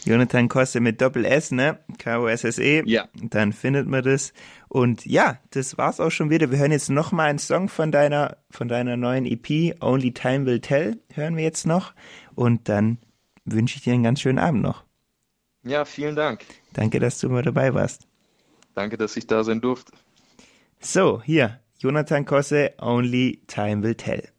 Jonathan 0.06 0.50
Kosse 0.50 0.80
mit 0.80 1.02
Doppel 1.02 1.26
S, 1.26 1.52
ne? 1.52 1.80
K-O-S-S-E. 1.98 2.84
Ja. 2.86 3.08
Dann 3.22 3.54
findet 3.54 3.88
man 3.88 4.04
das. 4.04 4.34
Und 4.68 5.06
ja, 5.06 5.40
das 5.52 5.78
war's 5.78 6.00
auch 6.00 6.10
schon 6.10 6.30
wieder. 6.30 6.52
Wir 6.52 6.58
hören 6.58 6.72
jetzt 6.72 6.90
noch 6.90 7.12
mal 7.12 7.30
einen 7.30 7.40
Song 7.40 7.70
von 7.70 7.92
deiner, 7.92 8.38
von 8.50 8.68
deiner 8.68 8.98
neuen 8.98 9.26
EP, 9.26 9.82
Only 9.82 10.12
Time 10.12 10.46
Will 10.46 10.60
Tell, 10.60 11.00
hören 11.14 11.38
wir 11.38 11.44
jetzt 11.44 11.66
noch. 11.66 11.94
Und 12.36 12.68
dann 12.70 12.98
wünsche 13.46 13.78
ich 13.78 13.84
dir 13.84 13.94
einen 13.94 14.04
ganz 14.04 14.20
schönen 14.20 14.40
Abend 14.40 14.62
noch. 14.62 14.84
Ja, 15.64 15.86
vielen 15.86 16.16
Dank. 16.16 16.44
Danke, 16.74 17.00
dass 17.00 17.20
du 17.20 17.30
mal 17.30 17.44
dabei 17.44 17.74
warst. 17.74 18.08
Danke, 18.76 18.98
dass 18.98 19.16
ich 19.16 19.28
da 19.28 19.44
sein 19.44 19.62
durfte. 19.62 19.94
So, 20.80 21.22
hier, 21.24 21.60
Jonathan 21.78 22.26
Kosse, 22.26 22.74
Only 22.82 23.42
Time 23.48 23.84
Will 23.84 23.96
Tell. 23.96 24.33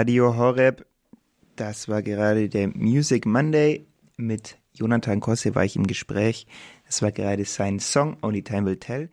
Radio 0.00 0.34
Horeb, 0.34 0.86
das 1.56 1.86
war 1.86 2.00
gerade 2.00 2.48
der 2.48 2.68
Music 2.68 3.26
Monday. 3.26 3.86
Mit 4.16 4.56
Jonathan 4.72 5.20
Kosse 5.20 5.54
war 5.54 5.66
ich 5.66 5.76
im 5.76 5.86
Gespräch. 5.86 6.46
Das 6.86 7.02
war 7.02 7.12
gerade 7.12 7.44
sein 7.44 7.80
Song 7.80 8.16
Only 8.22 8.42
Time 8.42 8.64
Will 8.64 8.78
Tell. 8.78 9.10